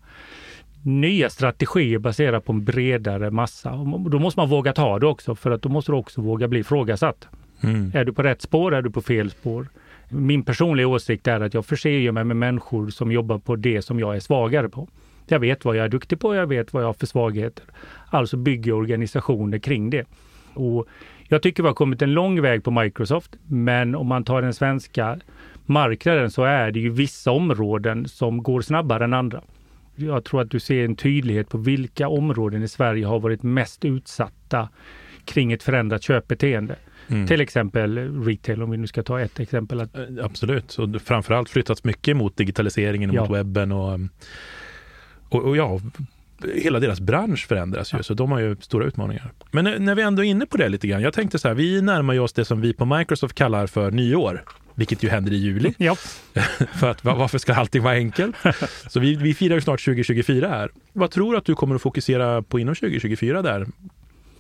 nya 0.83 1.31
strategier 1.31 1.99
baserat 1.99 2.45
på 2.45 2.53
en 2.53 2.65
bredare 2.65 3.31
massa. 3.31 3.71
Då 4.11 4.19
måste 4.19 4.41
man 4.41 4.49
våga 4.49 4.73
ta 4.73 4.99
det 4.99 5.07
också 5.07 5.35
för 5.35 5.50
att 5.50 5.62
då 5.62 5.69
måste 5.69 5.93
du 5.93 5.97
också 5.97 6.21
våga 6.21 6.49
bli 6.49 6.61
ifrågasatt. 6.61 7.29
Mm. 7.62 7.93
Är 7.95 8.05
du 8.05 8.12
på 8.12 8.23
rätt 8.23 8.43
spår? 8.43 8.75
Är 8.75 8.83
du 8.83 8.91
på 8.91 9.03
fel 9.03 9.31
spår? 9.31 9.69
Min 10.09 10.43
personliga 10.43 10.88
åsikt 10.88 11.27
är 11.27 11.41
att 11.41 11.55
jag 11.55 11.67
förser 11.67 12.12
mig 12.12 12.25
med 12.25 12.37
människor 12.37 12.88
som 12.91 13.12
jobbar 13.12 13.38
på 13.38 13.57
det 13.57 13.83
som 13.83 14.00
jag 14.00 14.17
är 14.17 14.21
svagare 14.21 14.69
på. 14.69 14.88
Jag 15.30 15.38
vet 15.38 15.64
vad 15.64 15.76
jag 15.76 15.85
är 15.85 15.88
duktig 15.88 16.20
på, 16.20 16.35
jag 16.35 16.47
vet 16.47 16.73
vad 16.73 16.82
jag 16.82 16.88
har 16.88 16.92
för 16.92 17.06
svagheter. 17.06 17.64
Alltså 18.11 18.37
bygger 18.37 18.73
organisationer 18.73 19.58
kring 19.58 19.90
det. 19.90 20.04
Och 20.54 20.87
jag 21.28 21.42
tycker 21.42 21.62
vi 21.62 21.66
har 21.66 21.75
kommit 21.75 22.02
en 22.02 22.12
lång 22.12 22.42
väg 22.42 22.64
på 22.64 22.70
Microsoft, 22.70 23.37
men 23.47 23.94
om 23.94 24.06
man 24.06 24.25
tar 24.25 24.42
den 24.42 24.54
svenska 24.54 25.18
marknaden 25.66 26.30
så 26.30 26.44
är 26.44 26.70
det 26.70 26.80
ju 26.80 26.90
vissa 26.90 27.30
områden 27.30 28.08
som 28.08 28.42
går 28.42 28.61
snabbare 28.61 29.04
än 29.04 29.14
andra. 29.14 29.42
Jag 29.97 30.25
tror 30.25 30.40
att 30.40 30.50
du 30.50 30.61
ser 30.61 30.85
en 30.85 30.97
tydlighet 30.97 31.49
på 31.49 31.58
vilka 31.58 32.08
områden 32.08 32.62
i 32.62 32.68
Sverige 32.68 33.06
har 33.06 33.20
varit 33.20 33.42
mest 33.42 33.85
utsatta 33.85 34.68
kring 35.25 35.52
ett 35.52 35.62
förändrat 35.62 36.02
köpbeteende. 36.02 36.76
Mm. 37.08 37.26
Till 37.26 37.40
exempel 37.40 38.23
retail, 38.25 38.62
om 38.62 38.70
vi 38.70 38.76
nu 38.76 38.87
ska 38.87 39.02
ta 39.02 39.20
ett 39.20 39.40
exempel. 39.40 39.80
Eh, 39.80 39.87
absolut, 40.23 40.75
och 40.75 41.02
framförallt 41.02 41.50
flyttats 41.50 41.85
mycket 41.85 42.16
mot 42.16 42.37
digitaliseringen, 42.37 43.12
ja. 43.12 43.20
mot 43.20 43.30
webben 43.30 43.73
och, 43.73 44.00
och, 45.28 45.44
och 45.44 45.56
ja, 45.56 45.80
hela 46.54 46.80
deras 46.80 47.00
bransch 47.00 47.47
förändras 47.49 47.92
ju, 47.92 47.97
ja. 47.97 48.02
så 48.02 48.14
de 48.14 48.32
har 48.32 48.38
ju 48.38 48.56
stora 48.61 48.87
utmaningar. 48.87 49.32
Men 49.50 49.85
när 49.85 49.94
vi 49.94 50.02
ändå 50.02 50.25
är 50.25 50.28
inne 50.28 50.47
på 50.47 50.56
det 50.56 50.68
lite 50.68 50.87
grann, 50.87 51.02
jag 51.02 51.12
tänkte 51.14 51.38
så 51.38 51.49
här, 51.49 51.54
vi 51.54 51.82
närmar 51.82 52.14
ju 52.14 52.20
oss 52.20 52.32
det 52.32 52.44
som 52.44 52.61
vi 52.61 52.75
på 52.75 52.85
Microsoft 52.85 53.35
kallar 53.35 53.66
för 53.66 53.90
nyår, 53.90 54.44
vilket 54.75 55.02
ju 55.02 55.08
händer 55.08 55.32
i 55.32 55.37
juli. 55.37 55.75
Ja. 55.76 55.94
för 56.75 56.90
att 56.90 57.04
varför 57.04 57.38
ska 57.38 57.54
allting 57.54 57.82
vara 57.82 57.94
enkelt? 57.94 58.37
så 58.88 59.00
vi, 59.00 59.14
vi 59.14 59.35
firar 59.35 59.54
ju 59.54 59.61
snart 59.61 59.85
2024 59.85 60.49
här. 60.49 60.70
Vad 60.92 61.11
tror 61.11 61.32
du 61.32 61.38
att 61.38 61.44
du 61.44 61.54
kommer 61.54 61.75
att 61.75 61.82
fokusera 61.82 62.42
på 62.42 62.58
inom 62.58 62.75
2024 62.75 63.42
där? 63.42 63.66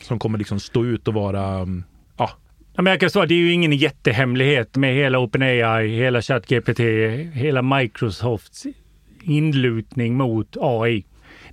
Som 0.00 0.18
kommer 0.18 0.38
liksom 0.38 0.60
stå 0.60 0.84
ut 0.84 1.08
och 1.08 1.14
vara, 1.14 1.44
mm, 1.44 1.84
ja, 2.16 2.30
Ja, 2.74 2.82
men 2.82 2.90
jag 2.90 3.00
kan 3.00 3.10
säga, 3.10 3.26
det 3.26 3.34
är 3.34 3.38
ju 3.38 3.52
ingen 3.52 3.72
jättehemlighet 3.72 4.76
med 4.76 4.94
hela 4.94 5.18
OpenAI, 5.18 5.88
hela 5.88 6.22
ChatGPT, 6.22 6.80
hela 7.32 7.62
Microsofts 7.62 8.66
inlutning 9.28 10.16
mot 10.16 10.56
AI 10.60 11.04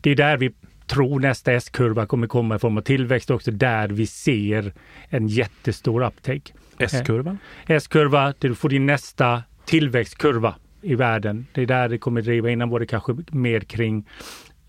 det 0.02 0.12
är 0.12 0.16
där 0.16 0.38
vi 0.38 0.52
tror 0.88 1.20
nästa 1.20 1.54
S-kurva 1.54 2.06
kommer 2.06 2.28
komma 2.28 2.56
i 2.56 2.60
form 2.60 2.78
av 2.78 2.82
tillväxt 2.82 3.32
också, 3.32 3.52
där 3.52 3.88
vi 3.88 4.08
ser 4.08 4.74
en 5.10 5.28
jättestor 5.28 6.06
uptake. 6.06 6.54
S-kurva? 6.78 7.38
S-kurva, 7.68 8.34
där 8.40 8.50
du 8.50 8.56
får 8.56 8.70
din 8.70 8.86
nästa 8.86 9.44
tillväxtkurva 9.66 10.56
i 10.82 10.96
världen. 10.96 11.46
Det 11.54 11.62
är 11.62 11.66
där 11.66 11.90
det 11.90 11.98
kommer 11.98 12.22
driva. 12.22 12.50
Innan 12.50 12.70
var 12.70 12.80
det 12.80 12.86
kanske 12.86 13.16
mer 13.32 13.60
kring 13.60 14.06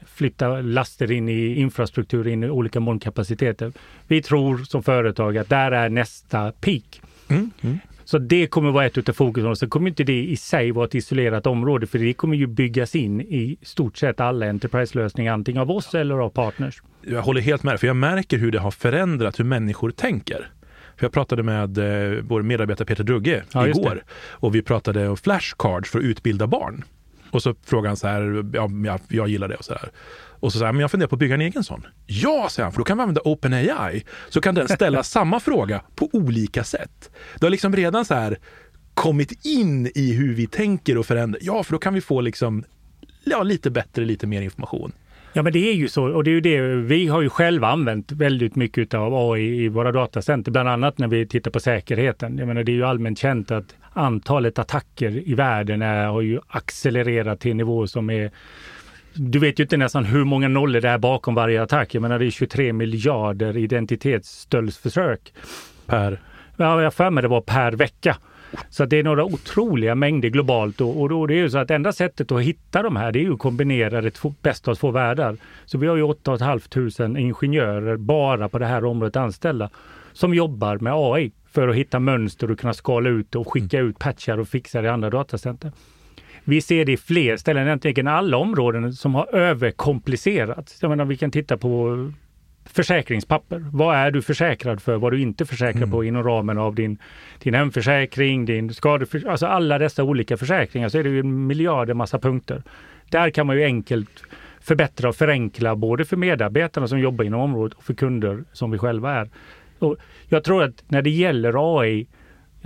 flytta 0.06 0.60
laster 0.60 1.12
in 1.12 1.28
i 1.28 1.54
infrastruktur, 1.54 2.28
in 2.28 2.44
i 2.44 2.50
olika 2.50 2.80
molnkapaciteter. 2.80 3.72
Vi 4.06 4.22
tror 4.22 4.58
som 4.58 4.82
företag 4.82 5.38
att 5.38 5.48
där 5.48 5.72
är 5.72 5.88
nästa 5.88 6.52
peak. 6.52 7.00
Mm, 7.28 7.50
mm. 7.60 7.78
Så 8.06 8.18
det 8.18 8.46
kommer 8.46 8.70
vara 8.70 8.86
ett 8.86 8.98
utav 8.98 9.12
fokusområdena. 9.12 9.56
Sen 9.56 9.70
kommer 9.70 9.88
inte 9.88 10.04
det 10.04 10.24
i 10.24 10.36
sig 10.36 10.70
vara 10.70 10.86
ett 10.86 10.94
isolerat 10.94 11.46
område, 11.46 11.86
för 11.86 11.98
det 11.98 12.12
kommer 12.12 12.36
ju 12.36 12.46
byggas 12.46 12.94
in 12.94 13.20
i 13.20 13.58
stort 13.62 13.96
sett 13.96 14.20
alla 14.20 14.46
Enterprise-lösningar, 14.46 15.32
antingen 15.32 15.62
av 15.62 15.70
oss 15.70 15.94
eller 15.94 16.14
av 16.14 16.30
partners. 16.30 16.82
Jag 17.02 17.22
håller 17.22 17.40
helt 17.40 17.62
med, 17.62 17.80
för 17.80 17.86
jag 17.86 17.96
märker 17.96 18.38
hur 18.38 18.52
det 18.52 18.58
har 18.58 18.70
förändrat 18.70 19.38
hur 19.38 19.44
människor 19.44 19.90
tänker. 19.90 20.50
För 20.96 21.04
jag 21.04 21.12
pratade 21.12 21.42
med 21.42 21.78
eh, 21.78 22.20
vår 22.22 22.42
medarbetare 22.42 22.86
Peter 22.86 23.04
Drugge 23.04 23.42
Ja, 23.52 23.68
igår 23.68 24.04
och 24.10 24.54
vi 24.54 24.62
pratade 24.62 25.08
om 25.08 25.16
flashcards 25.16 25.90
för 25.90 25.98
att 25.98 26.04
utbilda 26.04 26.46
barn. 26.46 26.84
Och 27.30 27.42
så 27.42 27.54
frågade 27.64 27.88
han 27.88 27.96
så 27.96 28.08
här, 28.08 28.44
ja, 28.54 28.70
jag, 28.84 29.00
jag 29.08 29.28
gillar 29.28 29.48
det 29.48 29.54
och 29.54 29.64
så 29.64 29.72
där. 29.72 29.90
Och 30.46 30.52
så 30.52 30.64
han, 30.64 30.74
men 30.74 30.80
jag 30.80 30.90
funderar 30.90 31.08
på 31.08 31.14
att 31.14 31.20
bygga 31.20 31.34
en 31.34 31.40
egen 31.40 31.64
sån. 31.64 31.86
Ja, 32.06 32.48
säger 32.50 32.64
han, 32.64 32.72
för 32.72 32.78
då 32.78 32.84
kan 32.84 32.96
vi 32.96 33.02
använda 33.02 33.20
OpenAI. 33.24 34.04
Så 34.28 34.40
kan 34.40 34.54
den 34.54 34.68
ställa 34.68 35.02
samma 35.16 35.40
fråga 35.40 35.82
på 35.94 36.10
olika 36.12 36.64
sätt. 36.64 37.10
Det 37.38 37.46
har 37.46 37.50
liksom 37.50 37.76
redan 37.76 38.04
så 38.04 38.14
här 38.14 38.38
kommit 38.94 39.46
in 39.46 39.90
i 39.94 40.12
hur 40.12 40.34
vi 40.34 40.46
tänker 40.46 40.98
och 40.98 41.06
förändrar. 41.06 41.40
Ja, 41.42 41.62
för 41.62 41.72
då 41.72 41.78
kan 41.78 41.94
vi 41.94 42.00
få 42.00 42.20
liksom 42.20 42.64
ja, 43.24 43.42
lite 43.42 43.70
bättre, 43.70 44.04
lite 44.04 44.26
mer 44.26 44.42
information. 44.42 44.92
Ja, 45.32 45.42
men 45.42 45.52
det 45.52 45.70
är 45.70 45.74
ju 45.74 45.88
så. 45.88 46.04
Och 46.04 46.24
det 46.24 46.30
är 46.30 46.32
ju 46.32 46.40
det. 46.40 46.60
Vi 46.62 47.06
har 47.06 47.22
ju 47.22 47.28
själva 47.28 47.68
använt 47.68 48.12
väldigt 48.12 48.56
mycket 48.56 48.94
av 48.94 49.14
AI 49.14 49.64
i 49.64 49.68
våra 49.68 49.92
datacenter, 49.92 50.52
bland 50.52 50.68
annat 50.68 50.98
när 50.98 51.08
vi 51.08 51.26
tittar 51.26 51.50
på 51.50 51.60
säkerheten. 51.60 52.38
Jag 52.38 52.48
menar, 52.48 52.64
det 52.64 52.72
är 52.72 52.76
ju 52.76 52.84
allmänt 52.84 53.18
känt 53.18 53.50
att 53.50 53.74
antalet 53.92 54.58
attacker 54.58 55.28
i 55.28 55.34
världen 55.34 55.82
är, 55.82 56.06
har 56.06 56.20
ju 56.20 56.40
accelererat 56.48 57.40
till 57.40 57.50
en 57.50 57.56
nivå 57.56 57.86
som 57.86 58.10
är 58.10 58.30
du 59.18 59.38
vet 59.38 59.60
ju 59.60 59.62
inte 59.62 59.76
nästan 59.76 60.04
hur 60.04 60.24
många 60.24 60.48
nollor 60.48 60.80
det 60.80 60.88
är 60.88 60.98
bakom 60.98 61.34
varje 61.34 61.62
attack. 61.62 61.94
Jag 61.94 62.02
menar 62.02 62.18
det 62.18 62.26
är 62.26 62.30
23 62.30 62.72
miljarder 62.72 63.56
identitetsstöldsförsök. 63.56 65.32
Per? 65.86 66.20
Ja, 66.56 66.82
jag 66.82 66.94
för 66.94 67.10
mig 67.10 67.22
det 67.22 67.28
var 67.28 67.40
per 67.40 67.72
vecka. 67.72 68.16
Så 68.70 68.84
det 68.84 68.98
är 68.98 69.02
några 69.02 69.24
otroliga 69.24 69.94
mängder 69.94 70.28
globalt 70.28 70.80
och, 70.80 71.02
och, 71.02 71.12
och 71.12 71.28
det 71.28 71.34
är 71.34 71.38
ju 71.38 71.50
så 71.50 71.58
att 71.58 71.70
enda 71.70 71.92
sättet 71.92 72.32
att 72.32 72.42
hitta 72.42 72.82
de 72.82 72.96
här 72.96 73.12
det 73.12 73.18
är 73.18 73.22
ju 73.22 73.32
att 73.32 73.38
kombinera 73.38 74.00
det 74.00 74.10
två, 74.10 74.34
bästa 74.42 74.70
av 74.70 74.74
två 74.74 74.90
världar. 74.90 75.36
Så 75.64 75.78
vi 75.78 75.86
har 75.86 75.96
ju 75.96 76.02
8 76.02 76.38
500 76.38 77.20
ingenjörer 77.20 77.96
bara 77.96 78.48
på 78.48 78.58
det 78.58 78.66
här 78.66 78.84
området 78.84 79.16
anställda 79.16 79.70
som 80.12 80.34
jobbar 80.34 80.78
med 80.78 80.92
AI 80.96 81.32
för 81.52 81.68
att 81.68 81.76
hitta 81.76 81.98
mönster 81.98 82.50
och 82.50 82.58
kunna 82.58 82.74
skala 82.74 83.08
ut 83.08 83.34
och 83.34 83.52
skicka 83.52 83.78
ut 83.78 83.98
patchar 83.98 84.38
och 84.38 84.48
fixa 84.48 84.80
det 84.80 84.86
i 84.86 84.90
andra 84.90 85.10
datacenter. 85.10 85.72
Vi 86.48 86.60
ser 86.60 86.84
det 86.84 86.92
i 86.92 86.96
fler 86.96 87.36
ställen, 87.36 87.66
egentligen 87.66 88.06
alla 88.06 88.36
områden 88.36 88.92
som 88.92 89.14
har 89.14 89.34
överkomplicerats. 89.34 90.78
Jag 90.82 90.88
menar, 90.88 91.04
vi 91.04 91.16
kan 91.16 91.30
titta 91.30 91.56
på 91.56 92.12
försäkringspapper. 92.64 93.64
Vad 93.72 93.96
är 93.96 94.10
du 94.10 94.22
försäkrad 94.22 94.82
för? 94.82 94.96
Vad 94.96 95.12
är 95.12 95.16
du 95.16 95.22
inte 95.22 95.46
försäkrad 95.46 95.82
Mm. 95.82 95.90
på 95.90 96.04
inom 96.04 96.22
ramen 96.22 96.58
av 96.58 96.74
din, 96.74 96.98
din 97.42 97.54
hemförsäkring, 97.54 98.44
din 98.44 98.74
skadeförsäkring, 98.74 99.30
alltså 99.30 99.46
alla 99.46 99.78
dessa 99.78 100.04
olika 100.04 100.36
försäkringar 100.36 100.88
så 100.88 100.98
är 100.98 101.02
det 101.02 101.10
ju 101.10 101.20
en 101.20 101.46
miljarder 101.46 101.94
massa 101.94 102.18
punkter. 102.18 102.62
Där 103.10 103.30
kan 103.30 103.46
man 103.46 103.56
ju 103.56 103.64
enkelt 103.64 104.22
förbättra 104.60 105.08
och 105.08 105.16
förenkla 105.16 105.76
både 105.76 106.04
för 106.04 106.16
medarbetarna 106.16 106.88
som 106.88 107.00
jobbar 107.00 107.24
inom 107.24 107.40
området 107.40 107.78
och 107.78 107.84
för 107.84 107.94
kunder 107.94 108.44
som 108.52 108.70
vi 108.70 108.78
själva 108.78 109.14
är. 109.14 109.30
Och 109.78 109.96
jag 110.28 110.44
tror 110.44 110.62
att 110.62 110.84
när 110.88 111.02
det 111.02 111.10
gäller 111.10 111.78
AI, 111.80 112.06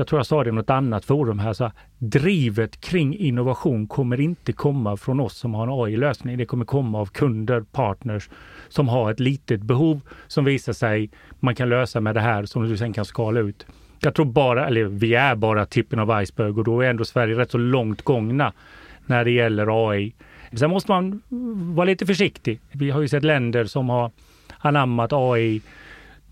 jag 0.01 0.07
tror 0.07 0.19
jag 0.19 0.27
sa 0.27 0.45
det 0.45 0.51
i 0.51 0.53
något 0.53 0.71
annat 0.71 1.05
forum 1.05 1.39
här, 1.39 1.53
så 1.53 1.65
här, 1.65 1.73
drivet 1.99 2.81
kring 2.81 3.17
innovation 3.17 3.87
kommer 3.87 4.21
inte 4.21 4.53
komma 4.53 4.97
från 4.97 5.21
oss 5.21 5.37
som 5.37 5.55
har 5.55 5.63
en 5.63 5.73
AI-lösning. 5.73 6.39
Det 6.39 6.47
kommer 6.47 6.65
komma 6.65 7.01
av 7.01 7.07
kunder, 7.07 7.61
partners 7.61 8.29
som 8.69 8.89
har 8.89 9.11
ett 9.11 9.21
litet 9.21 9.63
behov 9.63 10.01
som 10.27 10.45
visar 10.45 10.73
sig 10.73 11.11
man 11.41 11.55
kan 11.55 11.69
lösa 11.69 12.01
med 12.01 12.15
det 12.15 12.21
här 12.21 12.45
som 12.45 12.69
du 12.69 12.77
sen 12.77 12.93
kan 12.93 13.05
skala 13.05 13.41
ut. 13.41 13.67
Jag 13.99 14.15
tror 14.15 14.27
bara, 14.27 14.67
eller 14.67 14.85
vi 14.85 15.15
är 15.15 15.35
bara 15.35 15.67
tippen 15.67 15.99
av 15.99 16.23
iceberg 16.23 16.51
och 16.51 16.65
då 16.65 16.81
är 16.81 16.91
ändå 16.91 17.05
Sverige 17.05 17.39
rätt 17.39 17.51
så 17.51 17.59
långt 17.59 18.03
gångna 18.03 18.53
när 19.07 19.25
det 19.25 19.31
gäller 19.31 19.91
AI. 19.91 20.15
Sen 20.53 20.71
måste 20.71 20.91
man 20.91 21.23
vara 21.75 21.85
lite 21.85 22.07
försiktig. 22.07 22.61
Vi 22.73 22.91
har 22.91 23.01
ju 23.01 23.09
sett 23.09 23.25
länder 23.25 23.65
som 23.65 23.89
har 23.89 24.11
anammat 24.59 25.13
AI 25.13 25.61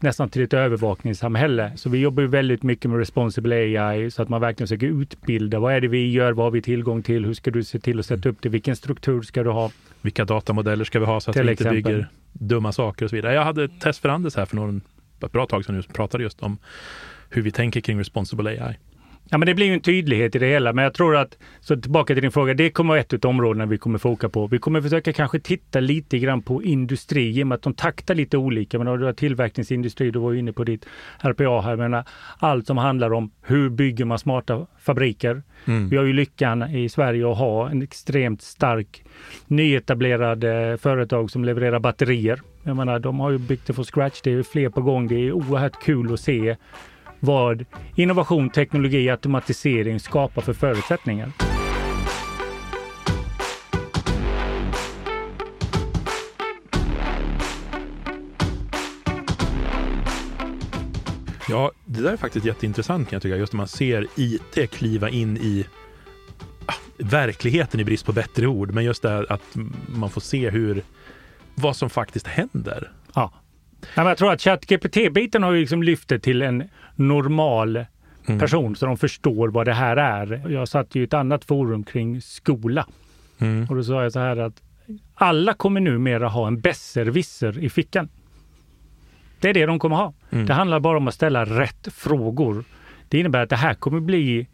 nästan 0.02 0.28
till 0.30 0.42
ett 0.42 0.54
övervakningssamhälle. 0.54 1.72
Så 1.76 1.90
vi 1.90 1.98
jobbar 1.98 2.22
ju 2.22 2.26
väldigt 2.26 2.62
mycket 2.62 2.90
med 2.90 2.98
responsible 2.98 3.56
AI 3.56 4.10
så 4.10 4.22
att 4.22 4.28
man 4.28 4.40
verkligen 4.40 4.68
försöker 4.68 4.86
utbilda. 4.86 5.58
Vad 5.58 5.74
är 5.74 5.80
det 5.80 5.88
vi 5.88 6.10
gör? 6.10 6.32
Vad 6.32 6.46
har 6.46 6.50
vi 6.50 6.62
tillgång 6.62 7.02
till? 7.02 7.24
Hur 7.24 7.34
ska 7.34 7.50
du 7.50 7.64
se 7.64 7.78
till 7.78 7.98
att 7.98 8.06
sätta 8.06 8.28
upp 8.28 8.36
det? 8.40 8.48
Vilken 8.48 8.76
struktur 8.76 9.22
ska 9.22 9.42
du 9.42 9.50
ha? 9.50 9.70
Vilka 10.02 10.24
datamodeller 10.24 10.84
ska 10.84 10.98
vi 11.00 11.06
ha 11.06 11.20
så 11.20 11.30
att 11.30 11.36
Till 11.36 11.44
vi 11.44 11.50
inte 11.50 11.62
exempel. 11.62 11.82
bygger 11.82 12.08
dumma 12.32 12.72
saker 12.72 13.04
och 13.04 13.10
så 13.10 13.16
vidare. 13.16 13.34
Jag 13.34 13.44
hade 13.44 13.64
ett 13.64 13.80
test 13.80 14.00
för 14.00 14.08
Anders 14.08 14.36
här 14.36 14.46
för 14.46 14.56
någon, 14.56 14.80
ett 15.24 15.32
bra 15.32 15.46
tag 15.46 15.64
sedan 15.64 15.76
nu 15.76 15.82
som 15.82 15.92
pratade 15.92 16.22
just 16.22 16.42
om 16.42 16.58
hur 17.30 17.42
vi 17.42 17.50
tänker 17.50 17.80
kring 17.80 17.98
responsible 17.98 18.50
AI. 18.50 18.78
Ja, 19.30 19.38
men 19.38 19.46
det 19.46 19.54
blir 19.54 19.66
ju 19.66 19.72
en 19.72 19.80
tydlighet 19.80 20.36
i 20.36 20.38
det 20.38 20.46
hela. 20.46 20.72
Men 20.72 20.84
jag 20.84 20.94
tror 20.94 21.16
att, 21.16 21.38
så 21.60 21.76
tillbaka 21.76 22.14
till 22.14 22.22
din 22.22 22.32
fråga, 22.32 22.54
det 22.54 22.70
kommer 22.70 22.88
vara 22.88 23.00
ett 23.00 23.24
av 23.24 23.30
områdena 23.30 23.66
vi 23.66 23.78
kommer 23.78 23.98
foka 23.98 24.28
på. 24.28 24.46
Vi 24.46 24.58
kommer 24.58 24.80
försöka 24.80 25.12
kanske 25.12 25.40
titta 25.40 25.80
lite 25.80 26.18
grann 26.18 26.42
på 26.42 26.62
industri, 26.62 27.38
i 27.38 27.42
och 27.42 27.46
med 27.46 27.56
att 27.56 27.62
de 27.62 27.74
taktar 27.74 28.14
lite 28.14 28.36
olika. 28.36 28.78
Men 28.78 29.00
du 29.00 29.04
har 29.04 29.12
tillverkningsindustri, 29.12 30.10
du 30.10 30.18
var 30.18 30.32
ju 30.32 30.38
inne 30.38 30.52
på 30.52 30.64
ditt 30.64 30.86
RPA 31.20 31.60
här. 31.60 31.76
Men 31.76 32.04
allt 32.38 32.66
som 32.66 32.76
handlar 32.76 33.12
om 33.12 33.30
hur 33.42 33.68
bygger 33.68 34.04
man 34.04 34.18
smarta 34.18 34.66
fabriker. 34.80 35.42
Mm. 35.64 35.88
Vi 35.88 35.96
har 35.96 36.04
ju 36.04 36.12
lyckan 36.12 36.74
i 36.74 36.88
Sverige 36.88 37.30
att 37.30 37.38
ha 37.38 37.70
en 37.70 37.82
extremt 37.82 38.42
stark 38.42 39.04
nyetablerad 39.46 40.44
eh, 40.44 40.76
företag 40.76 41.30
som 41.30 41.44
levererar 41.44 41.78
batterier. 41.78 42.40
Jag 42.62 42.76
menar, 42.76 42.98
de 42.98 43.20
har 43.20 43.30
ju 43.30 43.38
byggt 43.38 43.66
det 43.66 43.72
från 43.72 43.84
scratch. 43.84 44.20
Det 44.22 44.32
är 44.32 44.42
fler 44.42 44.68
på 44.68 44.80
gång. 44.80 45.08
Det 45.08 45.14
är 45.14 45.32
oerhört 45.32 45.82
kul 45.82 46.12
att 46.12 46.20
se 46.20 46.56
vad 47.20 47.64
innovation, 47.94 48.50
teknologi, 48.50 49.10
automatisering 49.10 50.00
skapar 50.00 50.42
för 50.42 50.52
förutsättningar. 50.52 51.32
Ja, 61.50 61.72
det 61.84 62.02
där 62.02 62.12
är 62.12 62.16
faktiskt 62.16 62.46
jätteintressant 62.46 63.08
kan 63.08 63.16
jag 63.16 63.22
tycka. 63.22 63.36
Just 63.36 63.52
när 63.52 63.56
man 63.56 63.68
ser 63.68 64.06
IT 64.16 64.70
kliva 64.70 65.08
in 65.08 65.36
i 65.36 65.66
ah, 66.66 66.72
verkligheten 66.98 67.80
i 67.80 67.84
brist 67.84 68.06
på 68.06 68.12
bättre 68.12 68.46
ord. 68.46 68.70
Men 68.70 68.84
just 68.84 69.02
det 69.02 69.08
här 69.08 69.32
att 69.32 69.56
man 69.86 70.10
får 70.10 70.20
se 70.20 70.50
hur, 70.50 70.82
vad 71.54 71.76
som 71.76 71.90
faktiskt 71.90 72.26
händer. 72.26 72.92
Ja. 73.14 73.32
Nej, 73.80 73.88
men 73.96 74.06
jag 74.06 74.18
tror 74.18 74.32
att 74.32 74.40
ChatGPT-biten 74.42 75.42
har 75.42 75.52
ju 75.52 75.60
liksom 75.60 75.82
lyft 75.82 76.08
det 76.08 76.18
till 76.18 76.42
en 76.42 76.64
normal 76.94 77.84
Mm. 78.28 78.40
person 78.40 78.76
så 78.76 78.86
de 78.86 78.96
förstår 78.96 79.48
vad 79.48 79.66
det 79.66 79.72
här 79.72 79.96
är. 79.96 80.42
Jag 80.48 80.68
satt 80.68 80.94
ju 80.94 81.00
i 81.00 81.04
ett 81.04 81.14
annat 81.14 81.44
forum 81.44 81.84
kring 81.84 82.20
skola 82.22 82.86
Mm. 83.40 83.66
och 83.70 83.76
då 83.76 83.82
sa 83.84 84.02
jag 84.02 84.12
så 84.12 84.18
här 84.20 84.36
att 84.36 84.62
alla 85.14 85.54
kommer 85.54 85.80
numera 85.80 86.28
ha 86.28 86.46
en 86.46 86.60
besserwisser 86.60 87.58
i 87.58 87.70
fickan. 87.70 88.08
Det 89.40 89.48
är 89.50 89.54
det 89.54 89.66
de 89.66 89.78
kommer 89.78 89.96
ha. 89.96 90.12
Mm. 90.30 90.46
Det 90.46 90.54
handlar 90.54 90.80
bara 90.80 90.96
om 90.96 91.08
att 91.08 91.14
ställa 91.14 91.44
rätt 91.44 91.88
frågor. 91.94 92.64
Det 93.08 93.18
innebär 93.18 93.42
att 93.42 93.50
det 93.50 93.56
här 93.56 93.74
kommer 93.74 94.00
bli 94.00 94.46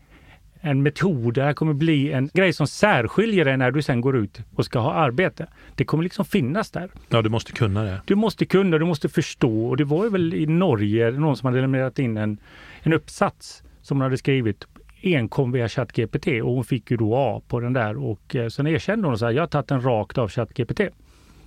en 0.65 0.83
metod, 0.83 1.35
det 1.35 1.43
här 1.43 1.53
kommer 1.53 1.73
bli 1.73 2.13
en 2.13 2.31
grej 2.35 2.53
som 2.53 2.67
särskiljer 2.67 3.45
dig 3.45 3.57
när 3.57 3.71
du 3.71 3.83
sen 3.83 4.01
går 4.01 4.17
ut 4.17 4.41
och 4.55 4.65
ska 4.65 4.79
ha 4.79 4.93
arbete. 4.93 5.47
Det 5.75 5.85
kommer 5.85 6.05
liksom 6.05 6.25
finnas 6.25 6.71
där. 6.71 6.91
Ja, 7.09 7.23
du 7.23 7.29
måste 7.29 7.53
kunna 7.53 7.83
det. 7.83 8.01
Du 8.05 8.15
måste 8.15 8.47
kunna, 8.47 8.79
du 8.79 8.85
måste 8.85 9.09
förstå. 9.09 9.67
Och 9.67 9.77
det 9.77 9.85
var 9.85 10.05
ju 10.05 10.11
väl 10.11 10.35
i 10.35 10.47
Norge 10.47 11.11
någon 11.11 11.37
som 11.37 11.47
hade 11.47 11.61
lämnat 11.61 11.99
in 11.99 12.17
en, 12.17 12.39
en 12.83 12.93
uppsats 12.93 13.63
som 13.83 13.97
hon 13.97 14.03
hade 14.03 14.19
skrivit 14.19 14.65
enkom 15.03 15.53
via 15.53 15.69
ChatGPT 15.69 16.27
och 16.27 16.55
hon 16.55 16.65
fick 16.65 16.91
ju 16.91 16.97
då 16.97 17.17
A 17.17 17.43
på 17.49 17.61
den 17.61 17.73
där 17.73 17.97
och 17.97 18.37
eh, 18.37 18.49
sen 18.49 18.67
erkände 18.67 19.07
hon 19.07 19.13
och 19.13 19.19
sa 19.19 19.33
jag 19.33 19.43
har 19.43 19.47
tagit 19.47 19.69
den 19.69 19.81
rakt 19.85 20.19
av 20.19 20.29
ChatGPT. 20.29 20.81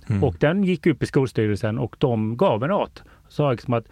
Mm. 0.08 0.24
Och 0.24 0.36
den 0.40 0.64
gick 0.64 0.86
upp 0.86 1.02
i 1.02 1.06
Skolstyrelsen 1.06 1.78
och 1.78 1.96
de 1.98 2.36
gav 2.36 2.64
en 2.64 2.70
art. 2.70 3.02
Sa 3.28 3.50
liksom 3.50 3.74
att 3.74 3.84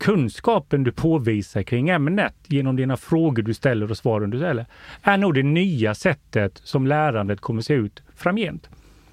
kunskapen 0.00 0.84
du 0.84 0.92
påvisar 0.92 1.62
kring 1.62 1.88
ämnet 1.88 2.34
genom 2.46 2.76
dina 2.76 2.96
frågor 2.96 3.42
du 3.42 3.54
ställer 3.54 3.90
och 3.90 3.96
svaren 3.96 4.30
du 4.30 4.38
ställer 4.38 4.66
är 5.02 5.16
nog 5.16 5.34
det 5.34 5.42
nya 5.42 5.94
sättet 5.94 6.60
som 6.64 6.86
lärandet 6.86 7.40
kommer 7.40 7.62
se 7.62 7.74
ut 7.74 8.02
framgent. 8.16 8.68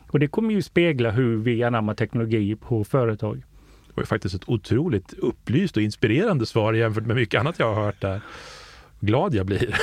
Och 0.08 0.20
det 0.20 0.28
kommer 0.28 0.54
ju 0.54 0.62
spegla 0.62 1.12
hur 1.12 1.38
vi 1.38 1.64
anammar 1.64 1.94
teknologi 1.94 2.56
på 2.56 2.84
företag. 2.84 3.38
Det 3.88 3.94
var 3.94 4.04
ju 4.04 4.08
faktiskt 4.08 4.36
ett 4.36 4.50
otroligt 4.50 5.14
upplyst 5.14 5.78
och 5.78 5.84
inspirerande 5.84 6.46
svar 6.46 6.74
jämfört 6.74 7.06
med 7.06 7.16
mycket 7.16 7.40
annat 7.40 7.60
jag 7.60 7.74
har 7.74 7.86
hört 7.86 8.02
där. 8.02 8.22
Glad 9.00 9.36
jag 9.36 9.46
blir. 9.46 9.78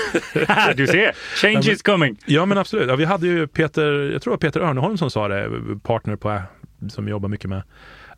du 0.76 0.87
ser, 0.87 1.12
change 1.37 1.73
is 1.73 1.82
coming! 1.82 2.16
Ja, 2.26 2.46
men 2.46 2.58
absolut. 2.58 2.88
Ja, 2.88 2.96
vi 2.96 3.04
hade 3.04 3.26
ju 3.26 3.46
Peter, 3.46 4.11
jag 4.12 4.23
tror 4.23 4.30
det 4.30 4.37
var 4.37 4.50
Peter 4.50 4.61
Örneholm 4.61 4.99
som 4.99 5.11
sa 5.11 5.28
det, 5.28 5.50
partner 5.82 6.16
på 6.16 6.42
som 6.88 7.08
jobbar 7.08 7.28
mycket 7.28 7.50
med. 7.50 7.62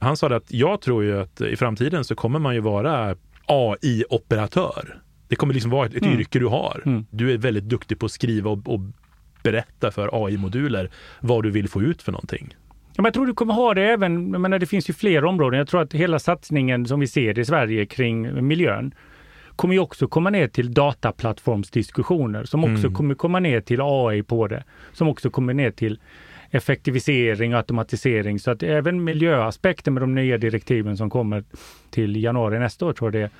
Han 0.00 0.16
sa 0.16 0.36
att 0.36 0.52
jag 0.52 0.80
tror 0.80 1.04
ju 1.04 1.20
att 1.20 1.40
i 1.40 1.56
framtiden 1.56 2.04
så 2.04 2.14
kommer 2.14 2.38
man 2.38 2.54
ju 2.54 2.60
vara 2.60 3.16
AI-operatör. 3.46 4.98
Det 5.28 5.36
kommer 5.36 5.54
liksom 5.54 5.70
vara 5.70 5.86
ett, 5.86 5.94
ett 5.94 6.02
Mm. 6.02 6.18
yrke 6.18 6.38
du 6.38 6.46
har. 6.46 6.82
Mm. 6.86 7.06
Du 7.10 7.32
är 7.32 7.38
väldigt 7.38 7.64
duktig 7.64 7.98
på 7.98 8.06
att 8.06 8.12
skriva 8.12 8.50
och, 8.50 8.68
och 8.68 8.80
berätta 9.42 9.90
för 9.90 10.26
AI-moduler 10.26 10.90
vad 11.20 11.42
du 11.42 11.50
vill 11.50 11.68
få 11.68 11.82
ut 11.82 12.02
för 12.02 12.12
någonting. 12.12 12.56
Ja, 12.96 13.02
men 13.02 13.04
jag 13.04 13.14
tror 13.14 13.26
du 13.26 13.34
kommer 13.34 13.54
ha 13.54 13.74
det 13.74 13.82
även, 13.82 14.32
jag 14.32 14.40
menar, 14.40 14.58
det 14.58 14.66
finns 14.66 14.90
ju 14.90 14.94
fler 14.94 15.24
områden. 15.24 15.58
Jag 15.58 15.68
tror 15.68 15.82
att 15.82 15.94
hela 15.94 16.18
satsningen 16.18 16.86
som 16.86 17.00
vi 17.00 17.06
ser 17.06 17.38
i 17.38 17.44
Sverige 17.44 17.86
kring 17.86 18.46
miljön 18.46 18.94
kommer 19.56 19.74
ju 19.74 19.80
också 19.80 20.08
komma 20.08 20.30
ner 20.30 20.48
till 20.48 20.74
dataplattformsdiskussioner 20.74 22.44
som 22.44 22.64
också 22.64 22.86
mm. 22.86 22.94
kommer 22.94 23.14
komma 23.14 23.40
ner 23.40 23.60
till 23.60 23.80
AI 23.82 24.22
på 24.22 24.46
det. 24.48 24.64
Som 24.92 25.08
också 25.08 25.30
kommer 25.30 25.54
ner 25.54 25.70
till 25.70 26.00
effektivisering 26.50 27.52
och 27.54 27.58
automatisering. 27.58 28.38
Så 28.38 28.50
att 28.50 28.62
även 28.62 29.04
miljöaspekten 29.04 29.94
med 29.94 30.02
de 30.02 30.14
nya 30.14 30.38
direktiven 30.38 30.96
som 30.96 31.10
kommer 31.10 31.44
till 31.90 32.22
januari 32.22 32.58
nästa 32.58 32.86
år 32.86 32.92
tror 32.92 33.16
jag 33.16 33.22
det 33.22 33.30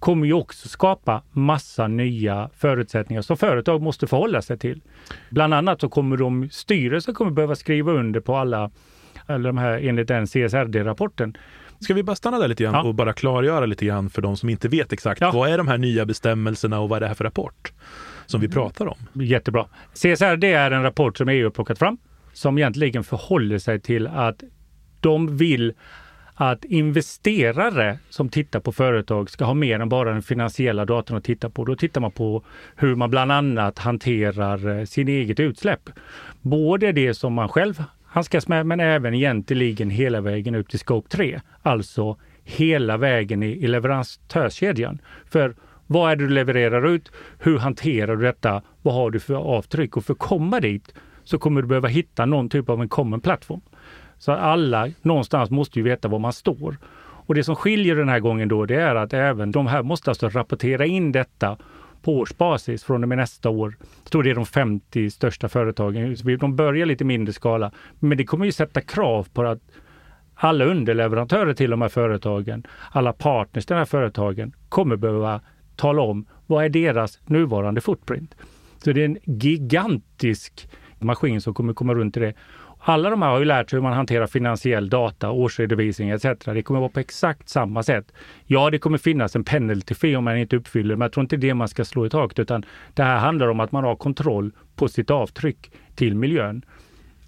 kommer 0.00 0.26
ju 0.26 0.32
också 0.32 0.68
skapa 0.68 1.22
massa 1.32 1.88
nya 1.88 2.50
förutsättningar 2.56 3.22
som 3.22 3.36
företag 3.36 3.82
måste 3.82 4.06
förhålla 4.06 4.42
sig 4.42 4.58
till. 4.58 4.80
Bland 5.30 5.54
annat 5.54 5.80
så 5.80 5.88
kommer 5.88 6.16
de, 6.16 6.48
styrelsen 6.50 7.14
kommer 7.14 7.30
behöva 7.30 7.54
skriva 7.54 7.92
under 7.92 8.20
på 8.20 8.36
alla, 8.36 8.70
alla 9.26 9.48
de 9.48 9.58
här 9.58 9.88
enligt 9.88 10.08
den 10.08 10.26
CSRD-rapporten. 10.26 11.36
Ska 11.80 11.94
vi 11.94 12.02
bara 12.02 12.16
stanna 12.16 12.38
där 12.38 12.48
lite 12.48 12.62
grann 12.62 12.74
ja. 12.74 12.82
och 12.82 12.94
bara 12.94 13.12
klargöra 13.12 13.66
lite 13.66 13.86
grann 13.86 14.10
för 14.10 14.22
de 14.22 14.36
som 14.36 14.48
inte 14.48 14.68
vet 14.68 14.92
exakt. 14.92 15.20
Ja. 15.20 15.30
Vad 15.30 15.50
är 15.50 15.58
de 15.58 15.68
här 15.68 15.78
nya 15.78 16.06
bestämmelserna 16.06 16.80
och 16.80 16.88
vad 16.88 16.96
är 16.96 17.00
det 17.00 17.06
här 17.06 17.14
för 17.14 17.24
rapport 17.24 17.72
som 18.26 18.40
vi 18.40 18.48
pratar 18.48 18.86
om? 18.86 19.22
Jättebra. 19.22 19.66
CSRD 19.94 20.52
är 20.52 20.70
en 20.70 20.82
rapport 20.82 21.18
som 21.18 21.28
EU 21.28 21.46
har 21.46 21.50
plockat 21.50 21.78
fram 21.78 21.98
som 22.32 22.58
egentligen 22.58 23.04
förhåller 23.04 23.58
sig 23.58 23.80
till 23.80 24.06
att 24.06 24.42
de 25.00 25.36
vill 25.36 25.74
att 26.34 26.64
investerare 26.64 27.98
som 28.10 28.28
tittar 28.28 28.60
på 28.60 28.72
företag 28.72 29.30
ska 29.30 29.44
ha 29.44 29.54
mer 29.54 29.80
än 29.80 29.88
bara 29.88 30.12
den 30.12 30.22
finansiella 30.22 30.84
datan 30.84 31.16
att 31.16 31.24
titta 31.24 31.50
på. 31.50 31.64
Då 31.64 31.76
tittar 31.76 32.00
man 32.00 32.10
på 32.12 32.44
hur 32.76 32.96
man 32.96 33.10
bland 33.10 33.32
annat 33.32 33.78
hanterar 33.78 34.78
eh, 34.78 34.84
sin 34.84 35.08
eget 35.08 35.40
utsläpp. 35.40 35.90
Både 36.40 36.92
det 36.92 37.14
som 37.14 37.32
man 37.32 37.48
själv 37.48 37.84
handskas 38.04 38.48
med, 38.48 38.66
men 38.66 38.80
även 38.80 39.14
egentligen 39.14 39.90
hela 39.90 40.20
vägen 40.20 40.54
ut 40.54 40.68
till 40.68 40.78
Scope 40.78 41.08
3. 41.08 41.40
Alltså 41.62 42.16
hela 42.44 42.96
vägen 42.96 43.42
i, 43.42 43.46
i 43.46 43.66
leverantörskedjan. 43.66 44.98
För 45.30 45.54
vad 45.86 46.12
är 46.12 46.16
det 46.16 46.24
du 46.24 46.30
levererar 46.30 46.86
ut? 46.86 47.12
Hur 47.38 47.58
hanterar 47.58 48.16
du 48.16 48.22
detta? 48.22 48.62
Vad 48.82 48.94
har 48.94 49.10
du 49.10 49.20
för 49.20 49.34
avtryck? 49.34 49.96
Och 49.96 50.04
för 50.04 50.12
att 50.12 50.18
komma 50.18 50.60
dit 50.60 50.94
så 51.30 51.38
kommer 51.38 51.62
du 51.62 51.68
behöva 51.68 51.88
hitta 51.88 52.26
någon 52.26 52.48
typ 52.48 52.68
av 52.68 52.80
en 52.80 52.88
common 52.88 53.20
plattform. 53.20 53.60
Så 54.18 54.32
alla 54.32 54.88
någonstans 55.02 55.50
måste 55.50 55.78
ju 55.78 55.82
veta 55.82 56.08
var 56.08 56.18
man 56.18 56.32
står. 56.32 56.76
Och 57.26 57.34
det 57.34 57.44
som 57.44 57.56
skiljer 57.56 57.96
den 57.96 58.08
här 58.08 58.20
gången 58.20 58.48
då, 58.48 58.66
det 58.66 58.74
är 58.74 58.94
att 58.94 59.12
även 59.12 59.52
de 59.52 59.66
här 59.66 59.82
måste 59.82 60.10
alltså 60.10 60.28
rapportera 60.28 60.86
in 60.86 61.12
detta 61.12 61.56
på 62.02 62.18
årsbasis 62.18 62.84
från 62.84 63.02
och 63.02 63.08
med 63.08 63.18
nästa 63.18 63.50
år. 63.50 63.76
Jag 64.04 64.10
tror 64.12 64.22
det 64.22 64.30
är 64.30 64.34
de 64.34 64.46
50 64.46 65.10
största 65.10 65.48
företagen. 65.48 66.16
De 66.40 66.56
börjar 66.56 66.86
lite 66.86 67.04
mindre 67.04 67.32
skala, 67.32 67.72
men 67.98 68.18
det 68.18 68.24
kommer 68.24 68.44
ju 68.44 68.52
sätta 68.52 68.80
krav 68.80 69.28
på 69.32 69.42
att 69.42 69.60
alla 70.34 70.64
underleverantörer 70.64 71.54
till 71.54 71.70
de 71.70 71.82
här 71.82 71.88
företagen, 71.88 72.66
alla 72.90 73.12
partners 73.12 73.66
till 73.66 73.74
de 73.74 73.78
här 73.78 73.84
företagen 73.84 74.52
kommer 74.68 74.96
behöva 74.96 75.40
tala 75.76 76.02
om 76.02 76.26
vad 76.46 76.64
är 76.64 76.68
deras 76.68 77.18
nuvarande 77.26 77.80
footprint. 77.80 78.34
Så 78.84 78.92
det 78.92 79.00
är 79.00 79.04
en 79.04 79.18
gigantisk 79.24 80.68
maskin 81.02 81.40
som 81.40 81.54
kommer 81.54 81.72
komma 81.72 81.94
runt 81.94 82.16
i 82.16 82.20
det. 82.20 82.34
Alla 82.78 83.10
de 83.10 83.22
här 83.22 83.30
har 83.30 83.38
ju 83.38 83.44
lärt 83.44 83.70
sig 83.70 83.76
hur 83.76 83.82
man 83.82 83.92
hanterar 83.92 84.26
finansiell 84.26 84.88
data, 84.88 85.30
årsredovisning 85.30 86.10
etc. 86.10 86.24
Det 86.44 86.62
kommer 86.62 86.80
vara 86.80 86.90
på 86.90 87.00
exakt 87.00 87.48
samma 87.48 87.82
sätt. 87.82 88.12
Ja, 88.46 88.70
det 88.70 88.78
kommer 88.78 88.98
finnas 88.98 89.36
en 89.36 89.44
penalty 89.44 89.94
fee 89.94 90.16
om 90.16 90.24
man 90.24 90.36
inte 90.36 90.56
uppfyller, 90.56 90.96
men 90.96 91.04
jag 91.04 91.12
tror 91.12 91.22
inte 91.24 91.36
det 91.36 91.54
man 91.54 91.68
ska 91.68 91.84
slå 91.84 92.06
i 92.06 92.10
taket, 92.10 92.38
utan 92.38 92.64
det 92.94 93.02
här 93.02 93.18
handlar 93.18 93.48
om 93.48 93.60
att 93.60 93.72
man 93.72 93.84
har 93.84 93.96
kontroll 93.96 94.50
på 94.76 94.88
sitt 94.88 95.10
avtryck 95.10 95.70
till 95.94 96.16
miljön. 96.16 96.64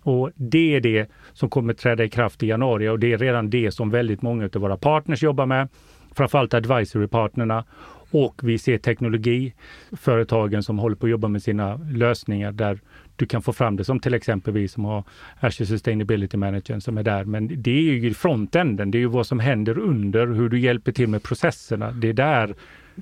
Och 0.02 0.30
det 0.34 0.76
är 0.76 0.80
det 0.80 1.10
som 1.32 1.50
kommer 1.50 1.74
träda 1.74 2.04
i 2.04 2.08
kraft 2.08 2.42
i 2.42 2.46
januari 2.46 2.88
och 2.88 2.98
det 2.98 3.12
är 3.12 3.18
redan 3.18 3.50
det 3.50 3.70
som 3.70 3.90
väldigt 3.90 4.22
många 4.22 4.44
av 4.54 4.60
våra 4.60 4.76
partners 4.76 5.22
jobbar 5.22 5.46
med. 5.46 5.68
Framförallt 6.14 6.54
advisory-partnerna 6.54 7.64
och 8.10 8.40
vi 8.42 8.58
ser 8.58 8.78
teknologiföretagen 8.78 10.62
som 10.62 10.78
håller 10.78 10.96
på 10.96 11.06
att 11.06 11.10
jobba 11.10 11.28
med 11.28 11.42
sina 11.42 11.76
lösningar 11.76 12.52
där 12.52 12.78
du 13.16 13.26
kan 13.26 13.42
få 13.42 13.52
fram 13.52 13.76
det 13.76 13.84
som 13.84 14.00
till 14.00 14.14
exempel 14.14 14.54
vi 14.54 14.68
som 14.68 14.84
har 14.84 15.04
Azure 15.40 15.66
Sustainability 15.66 16.36
Manager 16.36 16.80
som 16.80 16.98
är 16.98 17.02
där. 17.02 17.24
Men 17.24 17.62
det 17.62 17.70
är 17.70 17.82
ju 17.82 18.14
frontenden, 18.14 18.90
det 18.90 18.98
är 18.98 19.00
ju 19.00 19.06
vad 19.06 19.26
som 19.26 19.40
händer 19.40 19.78
under, 19.78 20.26
hur 20.26 20.48
du 20.48 20.60
hjälper 20.60 20.92
till 20.92 21.08
med 21.08 21.22
processerna. 21.22 21.90
Det 21.90 22.08
är 22.08 22.12
där 22.12 22.54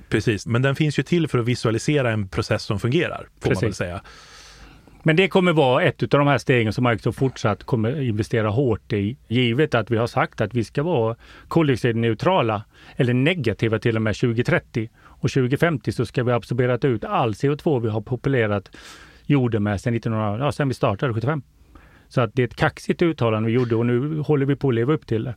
Precis, 0.09 0.47
men 0.47 0.61
den 0.61 0.75
finns 0.75 0.99
ju 0.99 1.03
till 1.03 1.27
för 1.27 1.39
att 1.39 1.45
visualisera 1.45 2.11
en 2.11 2.27
process 2.27 2.63
som 2.63 2.79
fungerar, 2.79 3.27
får 3.39 3.49
Precis. 3.49 3.61
man 3.61 3.67
väl 3.67 3.75
säga. 3.75 4.01
Men 5.03 5.15
det 5.15 5.27
kommer 5.27 5.53
vara 5.53 5.83
ett 5.83 6.03
av 6.03 6.07
de 6.09 6.27
här 6.27 6.37
stegen 6.37 6.73
som 6.73 6.83
Microsoft 6.83 7.19
fortsatt 7.19 7.63
kommer 7.63 8.01
investera 8.01 8.49
hårt 8.49 8.93
i, 8.93 9.17
givet 9.27 9.75
att 9.75 9.91
vi 9.91 9.97
har 9.97 10.07
sagt 10.07 10.41
att 10.41 10.53
vi 10.53 10.63
ska 10.63 10.83
vara 10.83 11.15
koldioxidneutrala 11.47 12.63
eller 12.95 13.13
negativa 13.13 13.79
till 13.79 13.95
och 13.95 14.01
med 14.01 14.15
2030. 14.15 14.89
Och 14.95 15.31
2050 15.31 15.91
så 15.91 16.05
ska 16.05 16.23
vi 16.23 16.31
ha 16.31 16.37
absorberat 16.37 16.85
ut 16.85 17.03
all 17.03 17.31
CO2 17.31 17.81
vi 17.81 17.89
har 17.89 18.01
populerat 18.01 18.71
jorden 19.31 19.63
med 19.63 19.81
sedan, 19.81 19.95
1900, 19.95 20.45
ja, 20.45 20.51
sedan 20.51 20.67
vi 20.67 20.73
startade 20.73 21.13
75. 21.13 21.41
Så 22.07 22.21
att 22.21 22.33
det 22.33 22.41
är 22.41 22.47
ett 22.47 22.55
kaxigt 22.55 23.01
uttalande 23.01 23.47
vi 23.47 23.53
gjorde 23.53 23.75
och 23.75 23.85
nu 23.85 24.19
håller 24.19 24.45
vi 24.45 24.55
på 24.55 24.69
att 24.69 24.75
leva 24.75 24.93
upp 24.93 25.07
till 25.07 25.23
det. 25.23 25.35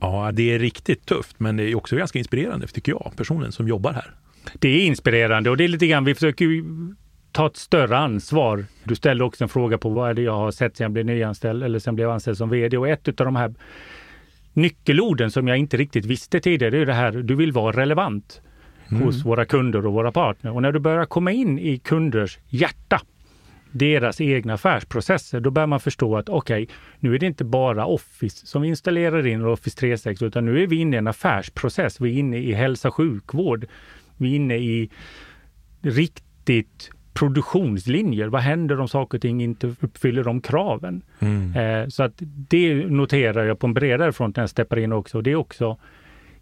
Ja, 0.00 0.30
det 0.32 0.54
är 0.54 0.58
riktigt 0.58 1.06
tufft, 1.06 1.40
men 1.40 1.56
det 1.56 1.62
är 1.62 1.74
också 1.74 1.96
ganska 1.96 2.18
inspirerande 2.18 2.66
tycker 2.66 2.92
jag, 2.92 3.12
personen 3.16 3.52
som 3.52 3.68
jobbar 3.68 3.92
här. 3.92 4.14
Det 4.58 4.68
är 4.68 4.86
inspirerande 4.86 5.50
och 5.50 5.56
det 5.56 5.64
är 5.64 5.68
lite 5.68 5.86
grann, 5.86 6.04
vi 6.04 6.14
försöker 6.14 6.46
ta 7.32 7.46
ett 7.46 7.56
större 7.56 7.98
ansvar. 7.98 8.64
Du 8.84 8.94
ställde 8.94 9.24
också 9.24 9.44
en 9.44 9.48
fråga 9.48 9.78
på 9.78 9.88
vad 9.88 10.10
är 10.10 10.14
det 10.14 10.22
jag 10.22 10.36
har 10.36 10.50
sett 10.50 10.76
sedan 10.76 10.84
jag 10.84 10.92
blev 10.92 11.06
nyanställd 11.06 11.62
eller 11.62 11.78
sen 11.78 11.94
blev 11.94 12.10
anställd 12.10 12.36
som 12.36 12.50
VD 12.50 12.76
och 12.76 12.88
ett 12.88 13.08
av 13.20 13.26
de 13.26 13.36
här 13.36 13.54
nyckelorden 14.52 15.30
som 15.30 15.48
jag 15.48 15.58
inte 15.58 15.76
riktigt 15.76 16.04
visste 16.04 16.40
tidigare, 16.40 16.70
det 16.70 16.78
är 16.78 16.86
det 16.86 16.92
här, 16.92 17.12
du 17.12 17.34
vill 17.34 17.52
vara 17.52 17.76
relevant 17.76 18.40
mm. 18.88 19.02
hos 19.02 19.24
våra 19.24 19.44
kunder 19.44 19.86
och 19.86 19.92
våra 19.92 20.12
partner. 20.12 20.52
Och 20.54 20.62
när 20.62 20.72
du 20.72 20.78
börjar 20.78 21.04
komma 21.04 21.32
in 21.32 21.58
i 21.58 21.78
kunders 21.78 22.38
hjärta, 22.48 23.00
deras 23.74 24.20
egna 24.20 24.54
affärsprocesser, 24.54 25.40
då 25.40 25.50
börjar 25.50 25.66
man 25.66 25.80
förstå 25.80 26.16
att 26.16 26.28
okej, 26.28 26.62
okay, 26.62 26.76
nu 26.98 27.14
är 27.14 27.18
det 27.18 27.26
inte 27.26 27.44
bara 27.44 27.86
Office 27.86 28.46
som 28.46 28.62
vi 28.62 28.68
installerar 28.68 29.26
in, 29.26 29.44
Office 29.44 29.78
365, 29.78 30.28
utan 30.28 30.44
nu 30.44 30.62
är 30.62 30.66
vi 30.66 30.76
inne 30.76 30.96
i 30.96 30.98
en 30.98 31.06
affärsprocess. 31.06 32.00
Vi 32.00 32.14
är 32.14 32.18
inne 32.18 32.38
i 32.38 32.52
hälsa 32.52 32.88
och 32.88 32.94
sjukvård. 32.94 33.66
Vi 34.16 34.32
är 34.32 34.36
inne 34.36 34.56
i 34.56 34.90
riktigt 35.82 36.90
produktionslinjer. 37.14 38.28
Vad 38.28 38.40
händer 38.40 38.80
om 38.80 38.88
saker 38.88 39.18
och 39.18 39.22
ting 39.22 39.42
inte 39.42 39.74
uppfyller 39.80 40.24
de 40.24 40.40
kraven? 40.40 41.02
Mm. 41.18 41.56
Eh, 41.56 41.88
så 41.88 42.02
att 42.02 42.12
det 42.48 42.74
noterar 42.74 43.44
jag 43.44 43.58
på 43.58 43.66
en 43.66 43.74
bredare 43.74 44.12
front 44.12 44.36
när 44.36 44.42
jag 44.42 44.50
steppar 44.50 44.78
in 44.78 44.92
också. 44.92 45.20
Det 45.20 45.30
är 45.30 45.36
också 45.36 45.78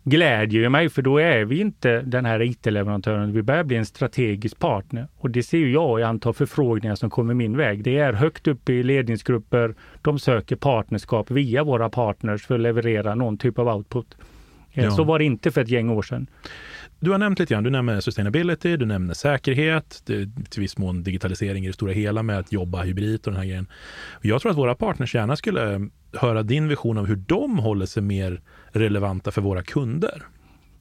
glädjer 0.05 0.69
mig 0.69 0.88
för 0.88 1.03
då 1.03 1.19
är 1.19 1.45
vi 1.45 1.61
inte 1.61 2.01
den 2.01 2.25
här 2.25 2.43
IT-leverantören. 2.43 3.33
Vi 3.33 3.43
börjar 3.43 3.65
bli 3.65 3.77
en 3.77 3.87
strategisk 3.87 4.59
partner 4.59 5.09
och 5.17 5.31
det 5.31 5.43
ser 5.43 5.67
jag 5.67 6.01
i 6.01 6.03
antal 6.03 6.35
förfrågningar 6.35 6.95
som 6.95 7.11
kommer 7.11 7.35
min 7.35 7.57
väg. 7.57 7.85
Det 7.85 7.99
är 7.99 8.12
högt 8.12 8.47
upp 8.47 8.69
i 8.69 8.83
ledningsgrupper. 8.83 9.75
De 10.03 10.19
söker 10.19 10.57
partnerskap 10.57 11.31
via 11.31 11.65
våra 11.65 11.88
partners 11.88 12.47
för 12.47 12.55
att 12.55 12.61
leverera 12.61 13.15
någon 13.15 13.38
typ 13.38 13.59
av 13.59 13.69
output. 13.69 14.17
Eh, 14.73 14.85
ja. 14.85 14.91
Så 14.91 15.05
var 15.05 15.19
det 15.19 15.25
inte 15.25 15.51
för 15.51 15.61
ett 15.61 15.69
gäng 15.69 15.91
år 15.91 16.03
sedan. 16.03 16.27
Du 17.01 17.11
har 17.11 17.19
nämnt 17.19 17.38
lite 17.38 17.55
grann, 17.55 17.65
du 17.65 17.71
nämner 17.71 18.01
sustainability, 18.01 18.77
du 18.77 18.87
nämner 18.87 19.15
säkerhet, 19.15 20.03
det, 20.07 20.29
till 20.51 20.61
viss 20.61 20.79
mån 20.79 21.03
digitalisering 21.03 21.65
i 21.65 21.67
det 21.67 21.73
stora 21.73 21.93
hela 21.93 22.23
med 22.23 22.38
att 22.38 22.53
jobba 22.53 22.83
hybrid 22.83 23.21
och 23.27 23.33
den 23.33 23.37
här 23.37 23.45
grejen. 23.45 23.67
Jag 24.21 24.41
tror 24.43 24.51
att 24.51 24.59
våra 24.59 24.75
partners 24.75 25.15
gärna 25.15 25.37
skulle 25.37 25.88
höra 26.12 26.43
din 26.43 26.69
vision 26.69 26.99
av 26.99 27.07
hur 27.07 27.17
de 27.17 27.59
håller 27.59 27.87
sig 27.87 28.03
mer 28.03 28.41
relevanta 28.73 29.31
för 29.31 29.43
våra 29.43 29.63
kunder. 29.63 30.23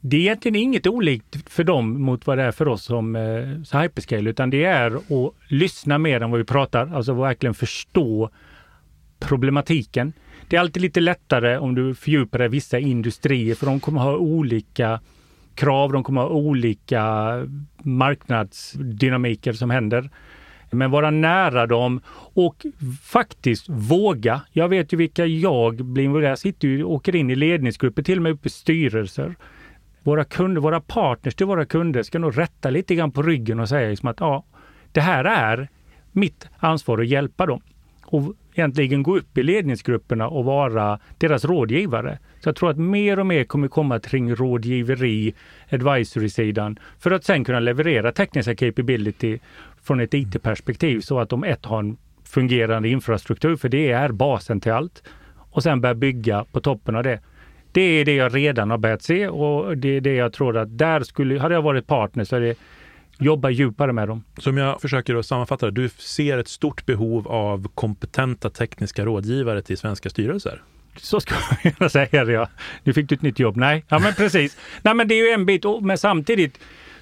Det 0.02 0.18
är 0.18 0.22
egentligen 0.22 0.56
inget 0.56 0.88
olikt 0.88 1.50
för 1.50 1.64
dem 1.64 2.02
mot 2.02 2.28
vad 2.28 2.38
det 2.38 2.44
är 2.44 2.52
för 2.52 2.68
oss 2.68 2.84
som 2.84 3.16
eh, 3.16 3.82
hyperscale, 3.82 4.30
utan 4.30 4.50
det 4.50 4.64
är 4.64 4.92
att 4.96 5.34
lyssna 5.48 5.98
mer 5.98 6.22
än 6.22 6.32
vad 6.32 6.38
vi 6.38 6.46
pratar, 6.46 6.96
alltså 6.96 7.14
verkligen 7.14 7.54
förstå 7.54 8.30
problematiken. 9.20 10.14
Det 10.48 10.56
är 10.56 10.60
alltid 10.60 10.82
lite 10.82 11.00
lättare 11.00 11.58
om 11.58 11.76
du 11.76 11.96
fördjupar 11.96 12.40
dig 12.40 12.46
i 12.46 12.50
vissa 12.50 12.80
industrier, 12.80 13.56
för 13.56 13.66
de 13.66 13.80
kommer 13.80 14.02
ha 14.02 14.16
olika 14.18 15.00
krav, 15.56 15.92
de 15.92 16.04
kommer 16.04 16.22
ha 16.22 16.30
olika 16.30 17.04
marknadsdynamiker 17.84 19.54
som 19.54 19.70
händer. 19.70 20.10
Men 20.72 20.92
vara 20.92 21.12
nära 21.12 21.68
dem 21.68 22.02
och 22.34 22.66
faktiskt 23.04 23.70
våga. 23.70 24.42
Jag 24.52 24.70
vet 24.70 24.94
ju 24.94 24.98
vilka 24.98 25.26
jag 25.26 25.76
blir 25.76 26.04
involverad 26.04 26.32
Jag 26.32 26.40
sitter 26.40 26.68
ju 26.68 26.84
och 26.84 26.92
åker 26.92 27.16
in 27.16 27.30
i 27.30 27.36
ledningsgrupper, 27.36 28.04
till 28.04 28.18
och 28.18 28.24
med 28.24 28.32
uppe 28.32 28.48
i 28.48 28.52
styrelser. 28.52 29.36
Våra 30.04 30.24
kunder, 30.24 30.62
våra 30.62 30.82
partners 30.82 31.36
till 31.36 31.46
våra 31.46 31.66
kunder 31.66 32.04
ska 32.04 32.20
nog 32.20 32.38
rätta 32.38 32.70
lite 32.70 32.96
grann 32.96 33.12
på 33.12 33.22
ryggen 33.22 33.60
och 33.60 33.70
säga 33.70 33.90
liksom 33.90 34.10
att 34.10 34.20
ja, 34.20 34.44
det 34.92 35.02
här 35.02 35.26
är 35.26 35.70
mitt 36.12 36.48
ansvar 36.60 36.98
att 37.00 37.08
hjälpa 37.08 37.46
dem. 37.46 37.62
Och 38.06 38.34
egentligen 38.54 39.04
gå 39.04 39.18
upp 39.18 39.38
i 39.38 39.44
ledningsgrupperna 39.44 40.28
och 40.28 40.46
vara 40.46 41.00
deras 41.18 41.46
rådgivare. 41.46 42.20
Så 42.40 42.50
jag 42.50 42.56
tror 42.56 42.70
att 42.70 42.78
mer 42.78 43.20
och 43.20 43.26
mer 43.26 43.44
kommer 43.44 43.68
komma 43.68 44.00
kring 44.00 44.36
rådgiveri, 44.36 45.34
advisory-sidan, 45.70 46.80
för 47.00 47.12
att 47.12 47.24
sen 47.24 47.44
kunna 47.46 47.60
leverera 47.60 48.12
tekniska 48.12 48.56
capability 48.56 49.40
från 49.84 50.00
ett 50.00 50.14
IT-perspektiv 50.14 51.00
så 51.00 51.20
att 51.20 51.30
de 51.30 51.44
ett 51.44 51.66
har 51.66 51.80
en 51.80 51.98
fungerande 52.24 52.90
infrastruktur, 52.90 53.56
för 53.56 53.70
det 53.70 53.92
är 53.92 54.12
basen 54.12 54.60
till 54.60 54.72
allt. 54.72 55.04
Och 55.36 55.64
sen 55.64 55.82
börja 55.82 55.96
bygga 55.96 56.46
på 56.52 56.62
toppen 56.62 56.96
av 56.96 57.04
det. 57.04 57.20
Det 57.72 57.82
är 57.82 58.06
det 58.06 58.16
jag 58.16 58.36
redan 58.36 58.70
har 58.70 58.78
börjat 58.78 59.02
se 59.02 59.28
och 59.28 59.78
det 59.78 59.98
är 59.98 60.02
det 60.02 60.14
jag 60.14 60.34
tror 60.34 60.58
att 60.58 60.78
där 60.78 61.02
skulle, 61.02 61.40
hade 61.40 61.56
jag 61.56 61.62
varit 61.62 61.88
partner 61.88 62.24
så 62.24 62.36
är 62.36 62.42
det 62.42 62.56
jobba 63.20 63.50
djupare 63.50 63.94
med 63.94 64.08
dem. 64.08 64.24
Som 64.38 64.58
jag 64.58 64.82
försöker 64.82 65.16
att 65.16 65.26
sammanfatta 65.26 65.66
det, 65.66 65.72
du 65.72 65.90
ser 65.90 66.38
ett 66.38 66.48
stort 66.48 66.86
behov 66.86 67.28
av 67.28 67.68
kompetenta 67.76 68.50
tekniska 68.50 69.06
rådgivare 69.06 69.62
till 69.62 69.78
svenska 69.78 70.10
styrelser? 70.10 70.62
Så 70.98 71.20
ska 71.20 71.36
jag 71.80 71.92
säga 71.92 72.26
det. 72.26 72.32
Ja. 72.32 72.50
Nu 72.84 72.94
fick 72.94 73.10
du 73.10 73.16
ett 73.16 73.22
nytt 73.22 73.40
jobb. 73.40 73.58
Nej, 73.58 73.86
ja 73.88 74.00
men 74.00 74.14
precis. 74.14 74.58
Nej 74.82 74.94
men 74.94 75.08
det 75.08 75.16
är 75.16 75.28
ju 75.28 75.34
en 75.34 75.46
bit, 75.46 75.64
men 75.82 75.98
samtidigt 75.98 76.60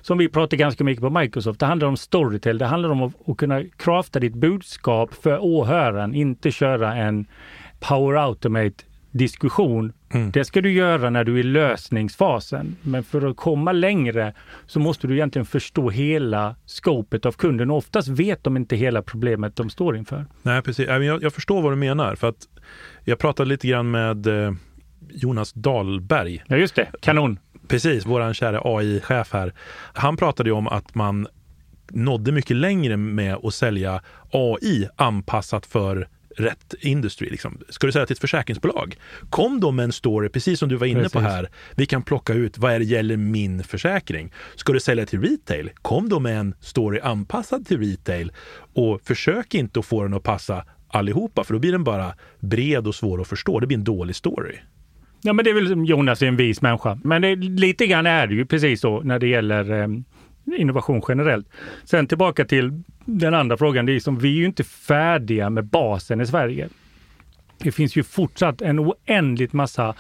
som 0.10 0.18
vi 0.18 0.30
pratar 0.30 0.58
ganska 0.58 0.84
mycket 0.84 1.02
på 1.02 1.10
Microsoft, 1.10 1.60
det 1.60 1.66
handlar 1.66 1.88
om 1.88 1.98
storytell. 1.98 2.58
Det 2.58 2.66
handlar 2.66 2.90
om 2.90 3.02
att, 3.02 3.30
att 3.30 3.38
kunna 3.38 3.64
crafta 3.78 4.20
ditt 4.20 4.34
budskap 4.34 5.14
för 5.14 5.40
åhöraren, 5.44 6.16
inte 6.16 6.52
köra 6.52 6.96
en 6.96 7.26
power 7.80 8.18
automate 8.18 8.84
diskussion. 9.12 9.94
Mm. 10.14 10.32
Det 10.32 10.46
ska 10.46 10.62
du 10.62 10.72
göra 10.72 11.10
när 11.10 11.24
du 11.24 11.36
är 11.36 11.40
i 11.40 11.44
lösningsfasen. 11.44 12.76
Men 12.82 13.04
för 13.04 13.30
att 13.30 13.38
komma 13.38 13.72
längre 13.72 14.34
så 14.66 14.80
måste 14.80 15.08
du 15.08 15.14
egentligen 15.14 15.46
förstå 15.46 15.90
hela 15.90 16.56
skopet 16.66 17.26
av 17.26 17.32
kunden. 17.32 17.72
Och 17.72 17.78
oftast 17.78 18.08
vet 18.08 18.44
de 18.44 18.58
inte 18.58 18.76
hela 18.76 19.02
problemet 19.02 19.56
de 19.56 19.70
står 19.70 19.98
inför. 19.98 20.26
Nej, 20.42 20.62
precis. 20.62 20.88
Jag, 20.88 21.24
jag 21.24 21.34
förstår 21.34 21.62
vad 21.62 21.72
du 21.72 21.76
menar. 21.76 22.16
För 22.16 22.30
att 22.30 22.48
jag 23.04 23.20
pratade 23.20 23.50
lite 23.50 23.68
grann 23.68 23.92
med 23.92 24.28
eh, 24.28 24.54
Jonas 25.10 25.54
Dahlberg. 25.54 26.44
Ja, 26.48 26.58
just 26.58 26.76
det. 26.76 26.92
Kanon. 27.02 27.40
Precis, 27.68 28.06
vår 28.06 28.34
kära 28.34 28.62
AI-chef 28.64 29.34
här. 29.34 29.54
Han 29.94 30.18
pratade 30.18 30.50
ju 30.50 30.54
om 30.54 30.68
att 30.68 30.96
man 30.96 31.28
nådde 31.92 32.32
mycket 32.32 32.58
längre 32.58 32.98
med 32.98 33.36
att 33.44 33.54
sälja 33.54 34.02
AI 34.32 34.88
anpassat 34.96 35.66
för 35.66 36.08
rätt 36.38 36.74
industry. 36.80 37.30
Liksom. 37.30 37.58
Ska 37.70 37.88
du 37.88 37.94
sälja 37.94 38.06
till 38.06 38.14
ett 38.14 38.20
försäkringsbolag, 38.20 38.96
kom 39.30 39.60
då 39.60 39.72
med 39.72 39.84
en 39.84 39.92
story, 39.92 40.30
precis 40.30 40.60
som 40.60 40.70
du 40.70 40.76
var 40.76 40.88
inne 40.88 41.00
precis. 41.00 41.14
på 41.14 41.20
här. 41.20 41.50
Vi 41.76 41.86
kan 41.86 42.02
plocka 42.02 42.34
ut 42.34 42.58
vad 42.58 42.74
är 42.74 42.80
det 42.80 42.86
gäller 42.86 43.18
min 43.18 43.64
försäkring. 43.64 44.34
Ska 44.56 44.74
du 44.74 44.80
sälja 44.80 45.06
till 45.06 45.22
retail, 45.22 45.72
kom 45.82 46.10
då 46.10 46.20
med 46.20 46.40
en 46.40 46.56
story 46.60 47.00
anpassad 47.00 47.68
till 47.68 47.80
retail 47.80 48.32
och 48.74 49.02
försök 49.02 49.54
inte 49.54 49.80
att 49.80 49.86
få 49.86 50.04
den 50.04 50.14
att 50.14 50.24
passa 50.24 50.66
allihopa, 50.88 51.44
för 51.44 51.54
då 51.54 51.60
blir 51.60 51.72
den 51.72 51.84
bara 51.84 52.14
bred 52.40 52.88
och 52.88 52.96
svår 52.96 53.22
att 53.22 53.28
förstå. 53.28 53.60
Det 53.60 53.68
blir 53.68 53.78
en 53.78 53.84
dålig 53.84 54.16
story. 54.16 54.60
Ja, 55.22 55.34
men 55.34 55.46
det 55.46 55.52
är 55.52 55.56
väl 55.56 55.70
som 55.70 55.86
Jonas 55.86 56.22
är 56.22 56.28
en 56.28 56.36
vis 56.36 56.62
människa. 56.62 57.00
Men 57.04 57.22
det, 57.22 57.36
lite 57.36 57.88
grann 57.88 58.06
är 58.06 58.28
det 58.28 58.34
ju 58.34 58.46
precis 58.46 58.82
så 58.82 59.02
när 59.02 59.20
det 59.20 59.28
gäller 59.28 59.82
eh, 59.82 59.88
innovation 60.58 61.02
generellt. 61.08 61.48
Sen 61.84 62.08
tillbaka 62.08 62.46
till 62.46 62.84
den 63.06 63.34
andra 63.34 63.58
frågan. 63.58 63.86
Det 63.86 63.96
är 63.96 64.00
som, 64.00 64.20
vi 64.20 64.30
är 64.30 64.38
ju 64.38 64.46
inte 64.46 64.64
färdiga 64.64 65.50
med 65.50 65.66
basen 65.66 66.22
i 66.22 66.26
Sverige. 66.26 66.70
Det 67.58 67.72
finns 67.72 67.96
ju 67.96 68.04
fortsatt 68.04 68.62
en 68.62 68.80
oändligt 68.80 69.54
massa 69.54 69.96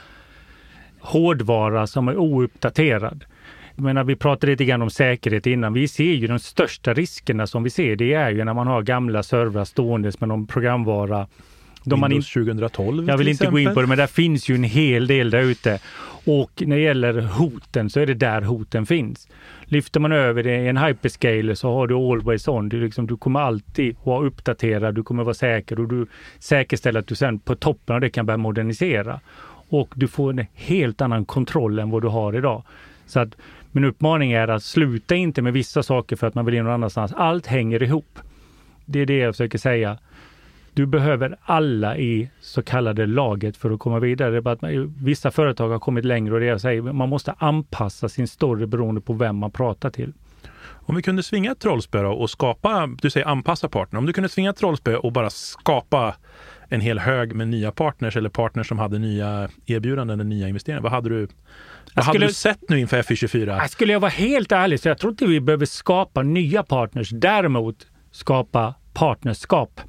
hårdvara 0.99 1.87
som 1.87 2.07
är 2.07 2.17
ouppdaterad. 2.17 3.25
Jag 3.75 3.83
menar, 3.83 4.03
vi 4.03 4.15
pratade 4.15 4.51
lite 4.51 4.65
grann 4.65 4.81
om 4.81 4.89
säkerhet 4.89 5.47
innan. 5.47 5.73
Vi 5.73 5.87
ser 5.87 6.13
ju 6.13 6.27
de 6.27 6.39
största 6.39 6.93
riskerna 6.93 7.47
som 7.47 7.63
vi 7.63 7.69
ser. 7.69 7.95
Det 7.95 8.13
är 8.13 8.29
ju 8.29 8.43
när 8.43 8.53
man 8.53 8.67
har 8.67 8.81
gamla 8.81 9.23
servrar 9.23 9.65
ståendes 9.65 10.19
med 10.19 10.29
någon 10.29 10.47
programvara. 10.47 11.27
De 11.83 11.99
man 11.99 12.11
in... 12.11 12.21
2012 12.21 13.07
Jag 13.07 13.17
vill 13.17 13.27
inte 13.27 13.43
exempel. 13.43 13.63
gå 13.63 13.69
in 13.69 13.73
på 13.73 13.81
det, 13.81 13.87
men 13.87 13.97
där 13.97 14.07
finns 14.07 14.49
ju 14.49 14.55
en 14.55 14.63
hel 14.63 15.07
del 15.07 15.29
där 15.29 15.41
ute. 15.41 15.79
Och 16.25 16.63
när 16.65 16.75
det 16.75 16.81
gäller 16.81 17.21
hoten 17.21 17.89
så 17.89 17.99
är 17.99 18.05
det 18.05 18.13
där 18.13 18.41
hoten 18.41 18.85
finns. 18.85 19.27
Lyfter 19.65 19.99
man 19.99 20.11
över 20.11 20.43
det 20.43 20.57
i 20.57 20.67
en 20.67 20.77
hyperscaler 20.77 21.55
så 21.55 21.73
har 21.73 21.87
du 21.87 21.95
always 21.95 22.47
on. 22.47 22.69
Du, 22.69 22.83
liksom, 22.83 23.07
du 23.07 23.17
kommer 23.17 23.39
alltid 23.39 23.95
vara 24.03 24.25
uppdaterad, 24.25 24.95
du 24.95 25.03
kommer 25.03 25.23
vara 25.23 25.33
säker 25.33 25.79
och 25.79 25.87
du 25.87 26.07
säkerställer 26.39 26.99
att 26.99 27.07
du 27.07 27.15
sen 27.15 27.39
på 27.39 27.55
toppen 27.55 27.95
av 27.95 28.01
det 28.01 28.09
kan 28.09 28.25
börja 28.25 28.37
modernisera. 28.37 29.19
Och 29.69 29.93
du 29.95 30.07
får 30.07 30.29
en 30.29 30.45
helt 30.53 31.01
annan 31.01 31.25
kontroll 31.25 31.79
än 31.79 31.89
vad 31.89 32.01
du 32.01 32.07
har 32.07 32.37
idag. 32.37 32.63
Så 33.05 33.19
att 33.19 33.35
min 33.71 33.83
uppmaning 33.83 34.31
är 34.31 34.47
att 34.47 34.63
sluta 34.63 35.15
inte 35.15 35.41
med 35.41 35.53
vissa 35.53 35.83
saker 35.83 36.15
för 36.15 36.27
att 36.27 36.35
man 36.35 36.45
vill 36.45 36.55
in 36.55 36.63
någon 36.63 36.73
annanstans. 36.73 37.13
Allt 37.13 37.47
hänger 37.47 37.83
ihop. 37.83 38.19
Det 38.85 38.99
är 38.99 39.05
det 39.05 39.17
jag 39.17 39.33
försöker 39.33 39.57
säga. 39.57 39.97
Du 40.73 40.85
behöver 40.85 41.37
alla 41.41 41.97
i 41.97 42.29
så 42.41 42.61
kallade 42.61 43.05
laget 43.05 43.57
för 43.57 43.71
att 43.71 43.79
komma 43.79 43.99
vidare. 43.99 44.31
Det 44.31 44.37
är 44.37 44.41
bara 44.41 44.51
att 44.51 44.89
vissa 45.03 45.31
företag 45.31 45.69
har 45.69 45.79
kommit 45.79 46.05
längre 46.05 46.33
och 46.33 46.39
det 46.39 46.45
jag 46.45 46.61
säger, 46.61 46.81
man 46.81 47.09
måste 47.09 47.31
anpassa 47.37 48.09
sin 48.09 48.27
story 48.27 48.65
beroende 48.65 49.01
på 49.01 49.13
vem 49.13 49.37
man 49.37 49.51
pratar 49.51 49.89
till. 49.89 50.13
Om 50.89 50.95
vi 50.95 51.01
kunde 51.01 51.23
svinga 51.23 51.51
ett 51.51 51.59
trollspö 51.59 52.05
och 52.05 52.29
skapa, 52.29 52.89
du 53.01 53.09
säger 53.09 53.27
anpassa 53.27 53.69
partner, 53.69 53.99
om 53.99 54.05
du 54.05 54.13
kunde 54.13 54.29
svinga 54.29 54.49
ett 54.49 54.57
trollspö 54.57 54.95
och 54.95 55.11
bara 55.11 55.29
skapa 55.29 56.15
en 56.69 56.81
hel 56.81 56.99
hög 56.99 57.35
med 57.35 57.47
nya 57.47 57.71
partners 57.71 58.17
eller 58.17 58.29
partners 58.29 58.67
som 58.67 58.79
hade 58.79 58.99
nya 58.99 59.49
erbjudanden 59.65 60.19
eller 60.19 60.29
nya 60.29 60.47
investeringar. 60.47 60.81
Vad 60.81 60.91
hade 60.91 61.09
du, 61.09 61.19
vad 61.19 62.05
skulle, 62.05 62.05
hade 62.05 62.27
du 62.27 62.33
sett 62.33 62.69
nu 62.69 62.79
inför 62.79 63.01
FI24? 63.01 63.67
Skulle 63.67 63.93
jag 63.93 63.99
vara 63.99 64.11
helt 64.11 64.51
ärlig 64.51 64.79
så 64.79 64.87
jag 64.87 64.97
tror 64.97 65.11
inte 65.11 65.25
vi 65.25 65.39
behöver 65.39 65.65
skapa 65.65 66.21
nya 66.21 66.63
partners. 66.63 67.09
Däremot 67.09 67.87
skapa 68.11 68.73
partnerskap 68.93 69.81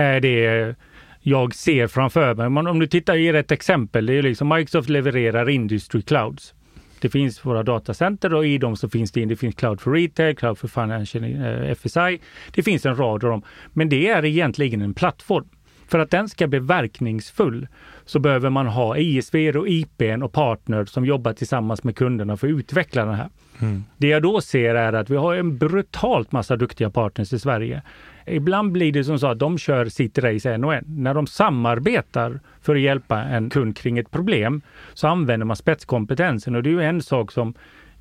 Eh, 0.00 0.06
är 0.06 0.20
det 0.20 0.74
jag 1.20 1.54
ser 1.54 1.86
framför 1.86 2.34
mig. 2.34 2.50
Men 2.50 2.66
om 2.66 2.78
du 2.78 2.86
tittar, 2.86 3.14
ger 3.14 3.34
ett 3.34 3.52
exempel. 3.52 4.06
Det 4.06 4.14
är 4.14 4.22
liksom 4.22 4.48
Microsoft 4.48 4.88
levererar 4.88 5.48
Industry 5.48 6.02
Clouds. 6.02 6.54
Det 7.00 7.08
finns 7.08 7.46
våra 7.46 7.62
datacenter 7.62 8.34
och 8.34 8.46
i 8.46 8.58
dem 8.58 8.76
så 8.76 8.88
finns 8.88 9.12
det, 9.12 9.24
det 9.24 9.36
finns 9.36 9.54
Cloud 9.54 9.80
for 9.80 9.92
Retail, 9.92 10.36
Cloud 10.36 10.58
for 10.58 10.68
Financial 10.68 11.24
eh, 11.24 11.74
FSI. 11.74 12.20
Det 12.54 12.62
finns 12.62 12.86
en 12.86 12.96
rad 12.96 13.24
av 13.24 13.30
dem. 13.30 13.42
Men 13.72 13.88
det 13.88 14.08
är 14.08 14.24
egentligen 14.24 14.82
en 14.82 14.94
plattform. 14.94 15.48
För 15.88 15.98
att 15.98 16.10
den 16.10 16.28
ska 16.28 16.46
bli 16.46 16.58
verkningsfull 16.58 17.68
så 18.10 18.18
behöver 18.18 18.50
man 18.50 18.66
ha 18.66 18.96
ISV 18.96 19.56
och 19.56 19.68
IPn 19.68 20.22
och 20.22 20.32
partner 20.32 20.84
som 20.84 21.04
jobbar 21.04 21.32
tillsammans 21.32 21.84
med 21.84 21.96
kunderna 21.96 22.36
för 22.36 22.46
att 22.46 22.50
utveckla 22.50 23.04
den 23.04 23.14
här. 23.14 23.28
Mm. 23.58 23.84
Det 23.96 24.08
jag 24.08 24.22
då 24.22 24.40
ser 24.40 24.74
är 24.74 24.92
att 24.92 25.10
vi 25.10 25.16
har 25.16 25.34
en 25.34 25.58
brutalt 25.58 26.32
massa 26.32 26.56
duktiga 26.56 26.90
partners 26.90 27.32
i 27.32 27.38
Sverige. 27.38 27.82
Ibland 28.26 28.72
blir 28.72 28.92
det 28.92 29.04
som 29.04 29.18
så 29.18 29.26
att 29.26 29.38
de 29.38 29.58
kör 29.58 29.86
sitt 29.86 30.18
race 30.18 30.52
en 30.52 30.64
och 30.64 30.74
en. 30.74 30.84
När 30.86 31.14
de 31.14 31.26
samarbetar 31.26 32.40
för 32.62 32.74
att 32.74 32.80
hjälpa 32.80 33.22
en 33.22 33.50
kund 33.50 33.76
kring 33.76 33.98
ett 33.98 34.10
problem 34.10 34.62
så 34.94 35.08
använder 35.08 35.46
man 35.46 35.56
spetskompetensen 35.56 36.54
och 36.54 36.62
det 36.62 36.70
är 36.70 36.72
ju 36.72 36.82
en 36.82 37.02
sak 37.02 37.32
som 37.32 37.54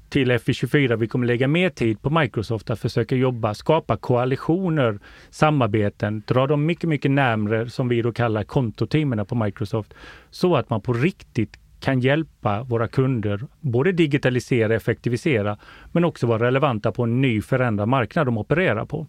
till 0.10 0.32
FI24 0.32 0.96
vi 0.96 1.08
kommer 1.08 1.28
lägga 1.28 1.48
mer 1.48 1.70
tid 1.70 2.02
på 2.02 2.10
Microsoft 2.10 2.70
att 2.70 2.80
försöka 2.80 3.16
jobba, 3.16 3.54
skapa 3.54 3.98
koalitioner, 3.98 5.00
samarbeten, 5.30 6.24
dra 6.28 6.48
dem 6.48 6.66
mycket, 6.66 6.90
mycket 6.90 7.12
närmre 7.12 7.70
som 7.70 7.88
vi 7.88 8.02
då 8.02 8.12
kallar 8.12 8.44
kontoteamen 8.44 9.26
på 9.26 9.36
Microsoft, 9.36 9.94
så 10.30 10.56
att 10.56 10.70
man 10.70 10.82
på 10.82 10.94
riktigt 10.94 11.60
kan 11.80 12.00
hjälpa 12.00 12.64
våra 12.64 12.88
kunder 12.88 13.42
både 13.60 13.92
digitalisera, 13.92 14.76
effektivisera, 14.76 15.58
men 15.92 16.06
också 16.06 16.28
vara 16.28 16.48
relevanta 16.48 16.92
på 16.92 17.04
en 17.04 17.22
ny 17.22 17.42
förändrad 17.42 17.88
marknad 17.88 18.28
de 18.28 18.38
opererar 18.38 18.86
på. 18.86 19.08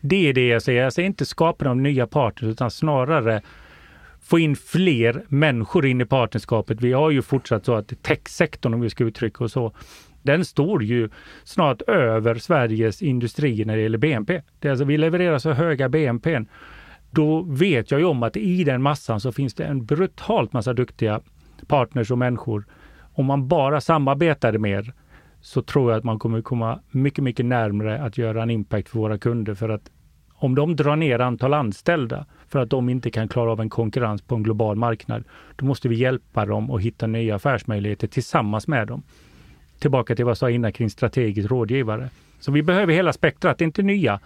Det 0.00 0.28
är 0.28 0.32
det 0.32 0.48
jag 0.48 0.62
säger. 0.62 0.82
Jag 0.82 0.92
säger 0.92 1.06
inte 1.06 1.26
skapa 1.26 1.64
de 1.64 1.82
nya 1.82 2.06
partners 2.06 2.52
utan 2.52 2.70
snarare 2.70 3.42
få 4.22 4.38
in 4.38 4.56
fler 4.56 5.24
människor 5.28 5.86
in 5.86 6.00
i 6.00 6.04
partnerskapet. 6.04 6.80
Vi 6.80 6.92
har 6.92 7.10
ju 7.10 7.22
fortsatt 7.22 7.64
så 7.64 7.74
att 7.74 8.02
techsektorn, 8.02 8.74
om 8.74 8.80
vi 8.80 8.90
ska 8.90 9.04
uttrycka 9.04 9.44
oss 9.44 9.52
så, 9.52 9.72
den 10.26 10.44
står 10.44 10.82
ju 10.84 11.08
snart 11.44 11.82
över 11.82 12.34
Sveriges 12.34 13.02
industri 13.02 13.64
när 13.64 13.76
det 13.76 13.82
gäller 13.82 13.98
BNP. 13.98 14.42
Det 14.58 14.68
är 14.68 14.70
alltså, 14.70 14.84
vi 14.84 14.98
levererar 14.98 15.38
så 15.38 15.52
höga 15.52 15.88
BNP. 15.88 16.40
Då 17.10 17.42
vet 17.42 17.90
jag 17.90 18.00
ju 18.00 18.06
om 18.06 18.22
att 18.22 18.36
i 18.36 18.64
den 18.64 18.82
massan 18.82 19.20
så 19.20 19.32
finns 19.32 19.54
det 19.54 19.64
en 19.64 19.86
brutalt 19.86 20.52
massa 20.52 20.72
duktiga 20.72 21.20
partners 21.66 22.10
och 22.10 22.18
människor. 22.18 22.66
Om 23.12 23.26
man 23.26 23.48
bara 23.48 23.80
samarbetade 23.80 24.58
mer 24.58 24.92
så 25.40 25.62
tror 25.62 25.90
jag 25.90 25.98
att 25.98 26.04
man 26.04 26.18
kommer 26.18 26.42
komma 26.42 26.80
mycket, 26.90 27.24
mycket 27.24 27.46
närmre 27.46 28.02
att 28.02 28.18
göra 28.18 28.42
en 28.42 28.50
impact 28.50 28.88
för 28.88 28.98
våra 28.98 29.18
kunder. 29.18 29.54
För 29.54 29.68
att 29.68 29.90
om 30.38 30.54
de 30.54 30.76
drar 30.76 30.96
ner 30.96 31.18
antal 31.18 31.54
anställda 31.54 32.26
för 32.48 32.58
att 32.58 32.70
de 32.70 32.88
inte 32.88 33.10
kan 33.10 33.28
klara 33.28 33.52
av 33.52 33.60
en 33.60 33.70
konkurrens 33.70 34.22
på 34.22 34.34
en 34.34 34.42
global 34.42 34.76
marknad, 34.76 35.24
då 35.56 35.66
måste 35.66 35.88
vi 35.88 35.96
hjälpa 35.96 36.46
dem 36.46 36.70
att 36.70 36.80
hitta 36.80 37.06
nya 37.06 37.34
affärsmöjligheter 37.34 38.08
tillsammans 38.08 38.68
med 38.68 38.86
dem. 38.88 39.02
Tillbaka 39.78 40.16
till 40.16 40.24
vad 40.24 40.30
jag 40.30 40.38
sa 40.38 40.50
innan 40.50 40.72
kring 40.72 40.90
strategisk 40.90 41.50
rådgivare. 41.50 42.10
Så 42.40 42.52
vi 42.52 42.62
behöver 42.62 42.92
hela 42.92 43.12
spektrat, 43.12 43.60
inte 43.60 43.82
nya 43.82 44.20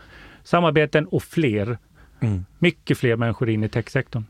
samarbeten 0.45 1.07
och 1.07 1.23
fler. 1.23 1.79
Mm. 2.21 2.45
Mycket 2.59 2.99
fler 2.99 3.17
människor 3.17 3.51
in 3.51 3.65
i 3.65 3.69
techsektorn. 3.69 4.25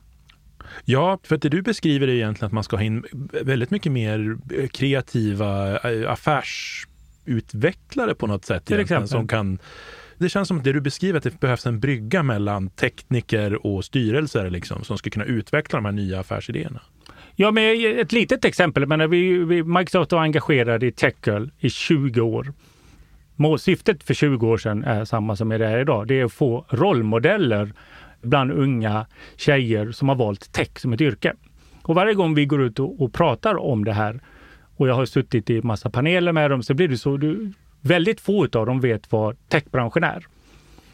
Ja, 0.84 1.18
för 1.22 1.36
att 1.36 1.42
det 1.42 1.48
du 1.48 1.62
beskriver 1.62 2.08
är 2.08 2.12
egentligen 2.12 2.46
att 2.46 2.52
man 2.52 2.64
ska 2.64 2.76
ha 2.76 2.84
in 2.84 3.04
väldigt 3.42 3.70
mycket 3.70 3.92
mer 3.92 4.38
kreativa 4.68 5.78
eh, 5.78 6.10
affärsutvecklare 6.10 8.14
på 8.14 8.26
något 8.26 8.44
sätt. 8.44 8.64
Till 8.64 8.80
exempel. 8.80 9.08
Som 9.08 9.28
kan, 9.28 9.58
det 10.18 10.28
känns 10.28 10.48
som 10.48 10.58
att 10.58 10.64
det 10.64 10.72
du 10.72 10.80
beskriver, 10.80 11.18
att 11.18 11.24
det 11.24 11.40
behövs 11.40 11.66
en 11.66 11.80
brygga 11.80 12.22
mellan 12.22 12.70
tekniker 12.70 13.66
och 13.66 13.84
styrelser 13.84 14.50
liksom, 14.50 14.84
som 14.84 14.98
ska 14.98 15.10
kunna 15.10 15.24
utveckla 15.24 15.76
de 15.76 15.84
här 15.84 15.92
nya 15.92 16.20
affärsidéerna. 16.20 16.80
Ja, 17.42 17.50
men 17.50 17.98
ett 18.00 18.12
litet 18.12 18.44
exempel. 18.44 18.86
Men 18.86 19.10
vi, 19.10 19.38
vi, 19.38 19.62
Microsoft 19.62 20.12
var 20.12 20.20
engagerade 20.20 20.86
i 20.86 20.92
TechGirl 20.92 21.48
i 21.58 21.70
20 21.70 22.20
år. 22.20 22.52
Målsyftet 23.36 24.02
för 24.02 24.14
20 24.14 24.48
år 24.48 24.58
sedan 24.58 24.84
är 24.84 25.04
samma 25.04 25.36
som 25.36 25.48
det 25.48 25.66
är 25.66 25.78
idag. 25.78 26.06
Det 26.06 26.20
är 26.20 26.24
att 26.24 26.32
få 26.32 26.64
rollmodeller 26.68 27.72
bland 28.22 28.52
unga 28.52 29.06
tjejer 29.36 29.92
som 29.92 30.08
har 30.08 30.16
valt 30.16 30.52
tech 30.52 30.78
som 30.78 30.92
ett 30.92 31.00
yrke. 31.00 31.34
Och 31.82 31.94
varje 31.94 32.14
gång 32.14 32.34
vi 32.34 32.46
går 32.46 32.62
ut 32.62 32.78
och, 32.78 33.02
och 33.02 33.12
pratar 33.12 33.58
om 33.58 33.84
det 33.84 33.92
här 33.92 34.20
och 34.76 34.88
jag 34.88 34.94
har 34.94 35.06
suttit 35.06 35.50
i 35.50 35.62
massa 35.62 35.90
paneler 35.90 36.32
med 36.32 36.50
dem 36.50 36.62
så 36.62 36.74
blir 36.74 36.88
det 36.88 36.98
så, 36.98 37.16
du, 37.16 37.52
väldigt 37.80 38.20
få 38.20 38.44
av 38.44 38.66
dem 38.66 38.80
vet 38.80 39.12
vad 39.12 39.48
techbranschen 39.48 40.04
är. 40.04 40.26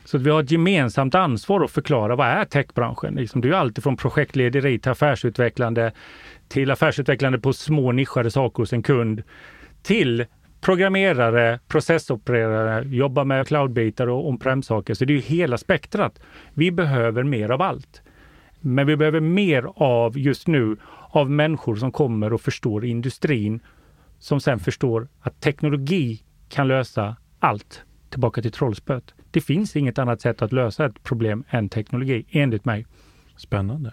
Så 0.07 0.19
vi 0.19 0.31
har 0.31 0.43
ett 0.43 0.51
gemensamt 0.51 1.15
ansvar 1.15 1.65
att 1.65 1.71
förklara 1.71 2.17
vad 2.17 2.27
är 2.27 2.45
techbranschen? 2.45 3.15
Liksom, 3.15 3.41
det 3.41 3.49
är 3.49 3.51
ju 3.51 3.57
alltid 3.57 3.85
från 3.85 3.97
projektlederi 3.97 4.79
till 4.79 4.91
affärsutvecklande, 4.91 5.93
till 6.49 6.71
affärsutvecklande 6.71 7.39
på 7.39 7.53
små 7.53 7.93
nischade 7.93 8.31
saker 8.31 8.63
hos 8.63 8.73
en 8.73 8.83
kund, 8.83 9.23
till 9.83 10.27
programmerare, 10.61 11.61
processopererare, 11.69 12.89
jobba 12.89 13.25
med 13.25 13.47
cloudbitar 13.47 14.07
och 14.07 14.29
on-prem-saker. 14.29 14.95
Så 14.95 15.05
det 15.05 15.13
är 15.13 15.15
ju 15.15 15.21
hela 15.21 15.59
spektrat. 15.59 16.21
Vi 16.55 16.73
behöver 16.73 17.23
mer 17.23 17.51
av 17.51 17.63
allt. 17.63 18.03
Men 18.61 18.87
vi 18.87 18.97
behöver 18.97 19.21
mer 19.21 19.67
av, 19.77 20.19
just 20.19 20.47
nu, 20.47 20.77
av 21.11 21.31
människor 21.31 21.77
som 21.77 21.93
kommer 21.93 22.33
och 22.33 22.41
förstår 22.41 22.85
industrin, 22.85 23.61
som 24.19 24.41
sen 24.41 24.59
förstår 24.59 25.09
att 25.21 25.41
teknologi 25.41 26.23
kan 26.49 26.69
lösa 26.69 27.17
allt. 27.39 27.83
Tillbaka 28.11 28.43
till 28.43 28.53
trollspöet. 28.53 29.15
Det 29.31 29.41
finns 29.41 29.77
inget 29.77 29.99
annat 29.99 30.21
sätt 30.21 30.43
att 30.43 30.53
lösa 30.53 30.87
ett 30.87 31.03
problem 31.03 31.45
än 31.49 31.69
teknologi, 31.69 32.27
enligt 32.31 32.65
mig. 32.65 32.87
Spännande. 33.37 33.93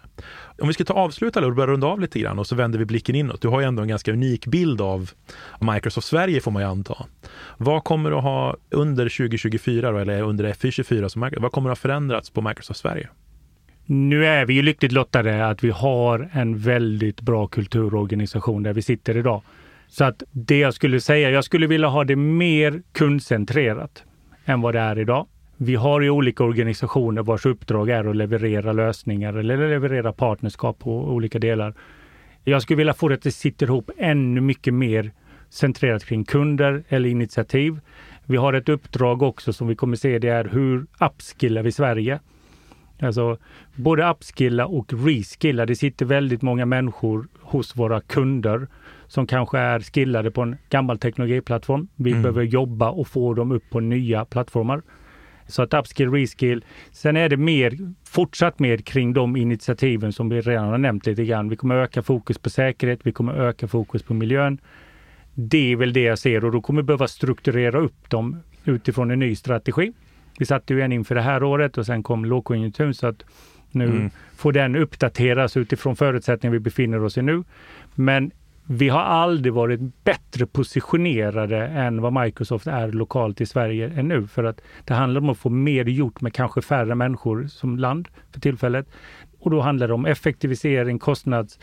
Om 0.62 0.68
vi 0.68 0.74
ska 0.74 0.84
ta 0.84 0.94
avsluta 0.94 1.46
och 1.46 1.56
börja 1.56 1.74
runda 1.74 1.88
av 1.88 2.00
lite 2.00 2.20
grann 2.20 2.40
och 2.40 2.48
så 2.48 2.56
vänder 2.56 2.80
vi 2.80 2.86
blicken 2.86 3.16
inåt. 3.16 3.42
Du 3.42 3.48
har 3.48 3.60
ju 3.60 3.68
ändå 3.68 3.82
en 3.82 3.88
ganska 3.88 4.12
unik 4.12 4.48
bild 4.48 4.82
av 4.82 5.12
Microsoft 5.62 6.08
Sverige 6.08 6.42
får 6.42 6.52
man 6.52 6.62
ju 6.62 6.68
anta. 6.68 7.06
Vad 7.58 7.84
kommer 7.84 8.12
att 8.18 8.24
ha 8.24 8.58
under 8.70 9.10
2024 9.10 9.92
då, 9.92 9.98
eller 9.98 10.22
under 10.22 10.54
FY24 10.54 11.08
som 11.08 11.22
Microsoft, 11.22 11.42
vad 11.42 11.52
kommer 11.52 11.70
att 11.70 11.78
ha 11.78 11.82
förändrats 11.82 12.30
på 12.30 12.42
Microsoft 12.42 12.80
Sverige? 12.80 13.10
Nu 13.86 14.26
är 14.26 14.46
vi 14.46 14.54
ju 14.54 14.62
lyckligt 14.62 14.92
lottade 14.92 15.48
att 15.48 15.64
vi 15.64 15.70
har 15.70 16.30
en 16.34 16.58
väldigt 16.58 17.22
bra 17.22 17.48
kulturorganisation 17.48 18.64
där 18.64 18.74
vi 18.74 18.82
sitter 18.82 19.18
idag. 19.18 19.42
Så 19.88 20.04
att 20.04 20.24
det 20.32 20.60
jag 20.60 20.74
skulle 20.74 21.02
säga, 21.02 21.30
jag 21.30 21.44
skulle 21.44 21.68
vilja 21.68 21.88
ha 21.88 22.04
det 22.04 22.16
mer 22.16 22.82
kundcentrerat 22.92 24.04
än 24.46 24.62
vad 24.62 24.74
det 24.74 24.80
är 24.80 25.00
idag. 25.00 25.28
Vi 25.58 25.76
har 25.76 26.02
ju 26.02 26.10
olika 26.10 26.44
organisationer 26.44 27.24
vars 27.24 27.46
uppdrag 27.46 27.90
är 27.90 28.10
att 28.10 28.16
leverera 28.16 28.74
lösningar 28.74 29.34
eller 29.34 29.70
leverera 29.70 30.14
partnerskap 30.14 30.80
på 30.80 30.92
olika 30.92 31.40
delar. 31.40 31.74
Jag 32.44 32.62
skulle 32.62 32.78
vilja 32.78 32.94
få 32.94 33.08
det 33.08 33.16
att 33.16 33.22
det 33.22 33.32
sitter 33.32 33.66
ihop 33.66 33.92
ännu 33.98 34.42
mycket 34.42 34.74
mer 34.74 35.12
centrerat 35.50 36.06
kring 36.06 36.26
kunder 36.26 36.84
eller 36.88 37.10
initiativ. 37.10 37.80
Vi 38.26 38.38
har 38.38 38.54
ett 38.54 38.70
uppdrag 38.70 39.22
också 39.22 39.54
som 39.54 39.68
vi 39.68 39.76
kommer 39.76 39.96
se, 39.96 40.20
det 40.20 40.28
är 40.28 40.46
hur 40.46 40.86
upskillar 41.00 41.64
vi 41.64 41.72
Sverige? 41.72 42.20
Alltså 43.00 43.38
både 43.76 44.10
upskilla 44.10 44.66
och 44.66 44.94
reskilla. 44.94 45.66
Det 45.66 45.76
sitter 45.76 46.06
väldigt 46.06 46.42
många 46.42 46.66
människor 46.66 47.28
hos 47.42 47.76
våra 47.76 48.02
kunder 48.02 48.68
som 49.08 49.28
kanske 49.28 49.60
är 49.60 49.80
skillade 49.80 50.32
på 50.32 50.42
en 50.42 50.58
gammal 50.70 51.00
teknologiplattform. 51.00 51.88
Vi 51.96 52.12
mm. 52.12 52.22
behöver 52.22 52.44
jobba 52.44 52.90
och 52.90 53.08
få 53.08 53.34
dem 53.34 53.52
upp 53.52 53.64
på 53.70 53.80
nya 53.80 54.26
plattformar. 54.26 54.82
Så 55.48 55.62
att 55.62 55.74
upskill, 55.74 56.12
reskill. 56.12 56.66
Sen 56.92 57.18
är 57.18 57.30
det 57.30 57.38
mer, 57.38 57.94
fortsatt 58.10 58.60
mer 58.60 58.78
kring 58.78 59.14
de 59.14 59.36
initiativen 59.36 60.14
som 60.14 60.30
vi 60.30 60.42
redan 60.42 60.68
har 60.70 60.78
nämnt 60.78 61.06
lite 61.06 61.26
grann. 61.26 61.50
Vi 61.50 61.56
kommer 61.56 61.76
öka 61.76 62.02
fokus 62.02 62.38
på 62.38 62.50
säkerhet, 62.50 63.00
vi 63.04 63.12
kommer 63.12 63.34
öka 63.34 63.68
fokus 63.68 64.04
på 64.04 64.14
miljön. 64.14 64.58
Det 65.34 65.72
är 65.72 65.76
väl 65.76 65.94
det 65.94 66.02
jag 66.02 66.20
ser 66.20 66.46
och 66.46 66.52
då 66.52 66.62
kommer 66.62 66.82
vi 66.82 66.86
behöva 66.86 67.08
strukturera 67.08 67.80
upp 67.80 68.10
dem 68.10 68.38
utifrån 68.66 69.12
en 69.12 69.20
ny 69.20 69.36
strategi. 69.36 69.94
Vi 70.40 70.46
satte 70.46 70.74
ju 70.74 70.82
en 70.82 70.92
inför 70.92 71.16
det 71.16 71.22
här 71.22 71.44
året 71.44 71.78
och 71.78 71.86
sen 71.86 72.04
kom 72.04 72.26
lågkonjunkturen 72.26 72.94
så 72.94 73.08
att 73.08 73.24
nu 73.72 73.86
mm. 73.86 74.10
får 74.36 74.52
den 74.52 74.76
uppdateras 74.76 75.58
utifrån 75.58 75.96
förutsättningar 75.96 76.52
vi 76.52 76.60
befinner 76.60 77.04
oss 77.04 77.18
i 77.18 77.22
nu. 77.22 77.44
Men 77.96 78.32
vi 78.66 78.90
har 78.90 79.02
aldrig 79.02 79.54
varit 79.54 79.80
bättre 80.04 80.46
positionerade 80.46 81.68
än 81.68 82.02
vad 82.02 82.24
Microsoft 82.24 82.68
är 82.68 82.92
lokalt 82.92 83.42
i 83.42 83.46
Sverige 83.46 83.94
än 83.96 84.08
nu. 84.08 84.28
För 84.28 84.44
att 84.44 84.62
det 84.86 84.94
handlar 84.94 85.22
om 85.22 85.30
att 85.30 85.38
få 85.38 85.50
mer 85.50 85.86
gjort 85.86 86.22
med 86.22 86.34
kanske 86.34 86.62
färre 86.62 86.96
människor 86.96 87.48
som 87.48 87.78
land 87.78 88.08
för 88.32 88.40
tillfället. 88.40 88.88
Och 89.40 89.52
då 89.52 89.62
handlar 89.62 89.88
det 89.88 89.94
om 89.94 90.06
effektivisering, 90.06 91.00
kostnads... 91.00 91.60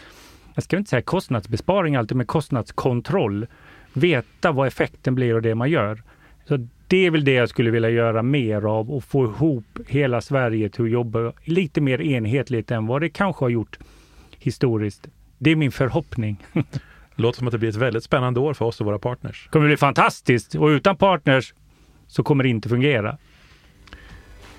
Jag 0.54 0.64
ska 0.64 0.76
inte 0.76 0.90
säga 0.90 1.02
kostnadsbesparing 1.02 1.96
alltid, 1.96 2.16
men 2.16 2.26
kostnadskontroll. 2.26 3.46
Veta 3.92 4.52
vad 4.52 4.66
effekten 4.66 5.14
blir 5.14 5.34
av 5.34 5.42
det 5.42 5.54
man 5.54 5.70
gör. 5.70 6.02
Så 6.48 6.68
det 6.86 7.06
är 7.06 7.10
väl 7.10 7.24
det 7.24 7.32
jag 7.32 7.48
skulle 7.48 7.70
vilja 7.70 7.90
göra 7.90 8.22
mer 8.22 8.66
av 8.66 8.90
och 8.90 9.04
få 9.04 9.24
ihop 9.24 9.78
hela 9.86 10.20
Sverige 10.20 10.68
till 10.68 10.84
att 10.84 10.90
jobba 10.90 11.32
lite 11.44 11.80
mer 11.80 12.00
enhetligt 12.00 12.70
än 12.70 12.86
vad 12.86 13.00
det 13.00 13.08
kanske 13.08 13.44
har 13.44 13.50
gjort 13.50 13.78
historiskt. 14.38 15.08
Det 15.38 15.50
är 15.50 15.56
min 15.56 15.72
förhoppning. 15.72 16.46
låter 17.20 17.38
som 17.38 17.48
att 17.48 17.52
det 17.52 17.58
blir 17.58 17.68
ett 17.68 17.76
väldigt 17.76 18.04
spännande 18.04 18.40
år 18.40 18.54
för 18.54 18.64
oss 18.64 18.80
och 18.80 18.86
våra 18.86 18.98
partners. 18.98 19.44
Det 19.44 19.50
kommer 19.50 19.66
bli 19.66 19.76
fantastiskt 19.76 20.54
och 20.54 20.66
utan 20.66 20.96
partners 20.96 21.54
så 22.06 22.22
kommer 22.22 22.44
det 22.44 22.50
inte 22.50 22.68
fungera. 22.68 23.18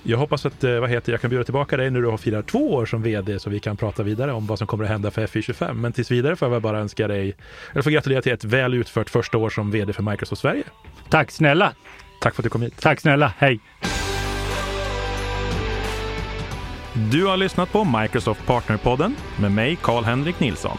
Jag 0.02 0.18
hoppas 0.18 0.46
att 0.46 0.64
eh, 0.64 0.80
vad 0.80 0.90
heter, 0.90 1.12
jag 1.12 1.20
kan 1.20 1.30
bjuda 1.30 1.44
tillbaka 1.44 1.76
dig 1.76 1.90
när 1.90 2.00
du 2.00 2.08
har 2.08 2.16
firat 2.16 2.46
två 2.46 2.72
år 2.74 2.86
som 2.86 3.02
vd 3.02 3.38
så 3.38 3.50
vi 3.50 3.60
kan 3.60 3.76
prata 3.76 4.02
vidare 4.02 4.32
om 4.32 4.46
vad 4.46 4.58
som 4.58 4.66
kommer 4.66 4.84
att 4.84 4.90
hända 4.90 5.10
för 5.10 5.26
FI25. 5.26 5.74
Men 5.74 5.92
tills 5.92 6.10
vidare 6.10 6.36
får 6.36 6.52
jag 6.52 6.62
bara 6.62 6.78
önska 6.78 7.08
dig, 7.08 7.36
eller 7.72 7.82
får 7.82 7.90
gratulera 7.90 8.22
till 8.22 8.32
ett 8.32 8.44
väl 8.44 8.74
utfört 8.74 9.10
första 9.10 9.38
år 9.38 9.50
som 9.50 9.70
vd 9.70 9.92
för 9.92 10.02
Microsoft 10.02 10.42
Sverige. 10.42 10.64
Tack 11.08 11.30
snälla! 11.30 11.72
Tack 12.20 12.34
för 12.34 12.42
att 12.42 12.44
du 12.44 12.50
kom 12.50 12.62
hit. 12.62 12.80
Tack 12.80 13.00
snälla, 13.00 13.32
hej! 13.38 13.60
Du 17.10 17.26
har 17.26 17.36
lyssnat 17.36 17.72
på 17.72 17.84
Microsoft 17.84 18.46
Partnerpodden 18.46 19.16
med 19.40 19.52
mig, 19.52 19.78
Karl-Henrik 19.82 20.40
Nilsson. 20.40 20.78